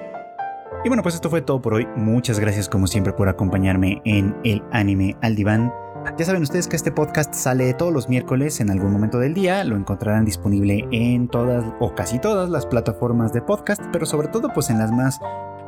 [0.84, 1.86] Y bueno, pues esto fue todo por hoy.
[1.96, 5.72] Muchas gracias como siempre por acompañarme en el anime al diván.
[6.18, 9.62] Ya saben ustedes que este podcast sale todos los miércoles en algún momento del día.
[9.62, 14.48] Lo encontrarán disponible en todas o casi todas las plataformas de podcast, pero sobre todo
[14.52, 15.20] pues en las más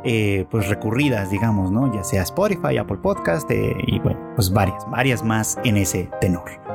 [0.03, 1.95] eh, pues recurridas, digamos, ¿no?
[1.95, 6.74] Ya sea Spotify, Apple Podcast eh, y bueno, pues varias, varias más en ese tenor.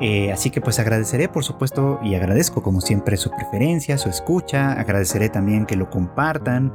[0.00, 4.72] Eh, así que pues agradeceré por supuesto y agradezco como siempre su preferencia, su escucha,
[4.72, 6.72] agradeceré también que lo compartan,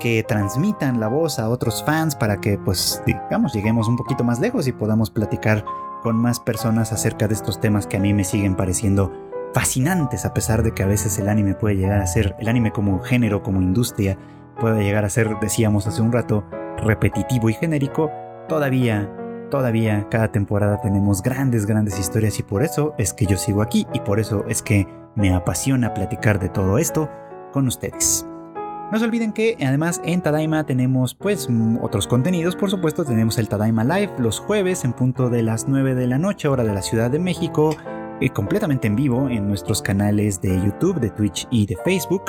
[0.00, 4.40] que transmitan la voz a otros fans para que pues digamos lleguemos un poquito más
[4.40, 5.66] lejos y podamos platicar
[6.02, 9.12] con más personas acerca de estos temas que a mí me siguen pareciendo
[9.52, 12.72] fascinantes a pesar de que a veces el anime puede llegar a ser, el anime
[12.72, 14.16] como género, como industria,
[14.58, 16.44] puede llegar a ser, decíamos hace un rato,
[16.78, 18.10] repetitivo y genérico,
[18.48, 19.14] todavía,
[19.52, 23.86] todavía cada temporada tenemos grandes, grandes historias y por eso es que yo sigo aquí
[23.92, 27.10] y por eso es que me apasiona platicar de todo esto
[27.52, 28.26] con ustedes.
[28.90, 31.50] No se olviden que además en Tadaima tenemos pues
[31.82, 35.94] otros contenidos, por supuesto tenemos el Tadaima Live los jueves en punto de las 9
[35.96, 37.76] de la noche hora de la Ciudad de México,
[38.22, 42.22] eh, completamente en vivo en nuestros canales de YouTube, de Twitch y de Facebook.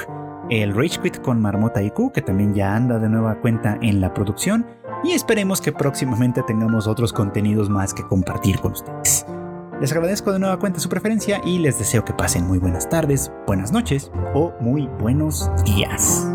[0.49, 4.13] El Rage Quit con Marmota IQ, que también ya anda de nueva cuenta en la
[4.13, 4.65] producción.
[5.03, 9.25] Y esperemos que próximamente tengamos otros contenidos más que compartir con ustedes.
[9.81, 13.31] Les agradezco de nueva cuenta su preferencia y les deseo que pasen muy buenas tardes,
[13.45, 16.25] buenas noches o muy buenos días.